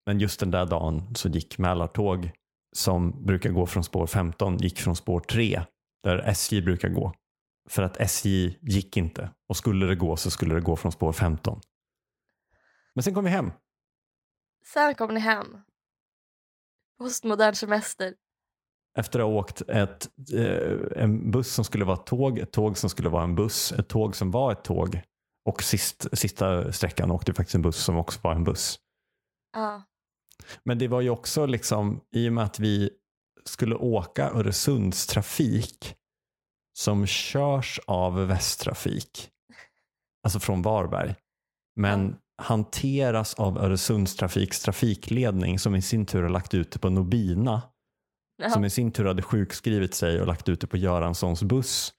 Men 0.06 0.20
just 0.20 0.40
den 0.40 0.50
där 0.50 0.66
dagen 0.66 1.14
så 1.14 1.28
gick 1.28 1.58
Mälartåg 1.58 2.30
som 2.76 3.24
brukar 3.26 3.50
gå 3.50 3.66
från 3.66 3.84
spår 3.84 4.06
15 4.06 4.56
gick 4.56 4.78
från 4.78 4.96
spår 4.96 5.20
3 5.20 5.62
där 6.04 6.18
SJ 6.18 6.62
brukar 6.62 6.88
gå. 6.88 7.12
För 7.68 7.82
att 7.82 8.00
SJ 8.00 8.58
gick 8.60 8.96
inte 8.96 9.30
och 9.48 9.56
skulle 9.56 9.86
det 9.86 9.94
gå 9.94 10.16
så 10.16 10.30
skulle 10.30 10.54
det 10.54 10.60
gå 10.60 10.76
från 10.76 10.92
spår 10.92 11.12
15. 11.12 11.60
Men 12.94 13.02
sen 13.02 13.14
kom 13.14 13.24
vi 13.24 13.30
hem. 13.30 13.50
Sen 14.72 14.94
kom 14.94 15.14
ni 15.14 15.20
hem. 15.20 15.58
Postmodern 16.98 17.54
semester. 17.54 18.14
Efter 18.98 19.18
att 19.18 19.26
ha 19.26 19.32
åkt 19.32 19.60
ett, 19.60 20.08
eh, 20.34 21.02
en 21.02 21.30
buss 21.30 21.52
som 21.52 21.64
skulle 21.64 21.84
vara 21.84 21.96
ett 21.96 22.06
tåg, 22.06 22.38
ett 22.38 22.52
tåg 22.52 22.78
som 22.78 22.90
skulle 22.90 23.08
vara 23.08 23.24
en 23.24 23.34
buss, 23.34 23.72
ett 23.72 23.88
tåg 23.88 24.16
som 24.16 24.30
var 24.30 24.52
ett 24.52 24.64
tåg 24.64 25.02
och 25.44 25.62
sist, 25.62 26.06
sista 26.12 26.72
sträckan 26.72 27.10
åkte 27.10 27.34
faktiskt 27.34 27.54
en 27.54 27.62
buss 27.62 27.84
som 27.84 27.96
också 27.96 28.20
var 28.22 28.34
en 28.34 28.44
buss. 28.44 28.78
Ja. 29.52 29.82
Men 30.62 30.78
det 30.78 30.88
var 30.88 31.00
ju 31.00 31.10
också 31.10 31.46
liksom 31.46 32.00
i 32.10 32.28
och 32.28 32.32
med 32.32 32.44
att 32.44 32.58
vi 32.58 32.90
skulle 33.48 33.74
åka 33.74 34.30
Öresundstrafik 34.30 35.94
som 36.78 37.06
körs 37.06 37.80
av 37.86 38.26
Västtrafik, 38.26 39.30
alltså 40.24 40.40
från 40.40 40.62
Varberg, 40.62 41.14
men 41.76 42.16
hanteras 42.42 43.34
av 43.34 43.58
Öresundstrafiks 43.58 44.60
trafikledning 44.60 45.58
som 45.58 45.74
i 45.74 45.82
sin 45.82 46.06
tur 46.06 46.22
har 46.22 46.30
lagt 46.30 46.54
ut 46.54 46.70
det 46.72 46.78
på 46.78 46.90
Nobina 46.90 47.62
Ja. 48.36 48.50
som 48.50 48.64
i 48.64 48.70
sin 48.70 48.92
tur 48.92 49.04
hade 49.04 49.22
sjukskrivit 49.22 49.94
sig 49.94 50.20
och 50.20 50.26
lagt 50.26 50.48
ut 50.48 50.60
det 50.60 50.66
på 50.66 50.76
Göranssons 50.76 51.42
buss 51.42 51.92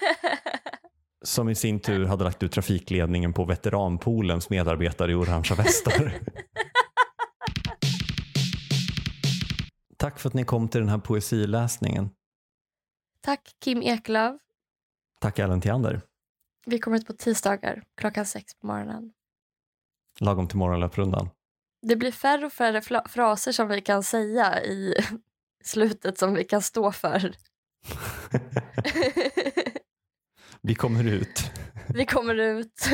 som 1.24 1.48
i 1.48 1.54
sin 1.54 1.80
tur 1.80 2.04
hade 2.04 2.24
lagt 2.24 2.42
ut 2.42 2.52
trafikledningen 2.52 3.32
på 3.32 3.44
veteranpoolens 3.44 4.50
medarbetare 4.50 5.12
i 5.12 5.14
orangea 5.14 5.56
västar. 5.56 6.18
Tack 10.00 10.18
för 10.18 10.28
att 10.28 10.34
ni 10.34 10.44
kom 10.44 10.68
till 10.68 10.80
den 10.80 10.88
här 10.88 10.98
poesiläsningen. 10.98 12.10
Tack 13.20 13.54
Kim 13.60 13.82
Eklöf. 13.82 14.40
Tack 15.20 15.38
Ellen 15.38 15.60
Theander. 15.60 16.00
Vi 16.66 16.78
kommer 16.78 16.96
ut 16.96 17.06
på 17.06 17.12
tisdagar 17.12 17.82
klockan 17.96 18.26
sex 18.26 18.54
på 18.54 18.66
morgonen. 18.66 19.12
Lagom 20.20 20.48
till 20.48 20.56
morgonlöprundan. 20.58 21.30
Det 21.82 21.96
blir 21.96 22.12
färre 22.12 22.46
och 22.46 22.52
färre 22.52 23.02
fraser 23.08 23.52
som 23.52 23.68
vi 23.68 23.80
kan 23.80 24.02
säga 24.02 24.62
i 24.62 24.94
slutet 25.64 26.18
som 26.18 26.34
vi 26.34 26.44
kan 26.44 26.62
stå 26.62 26.92
för. 26.92 27.32
Vi 30.62 30.74
kommer 30.74 31.04
ut. 31.04 31.50
vi 31.94 32.06
kommer 32.06 32.34
ut. 32.34 32.74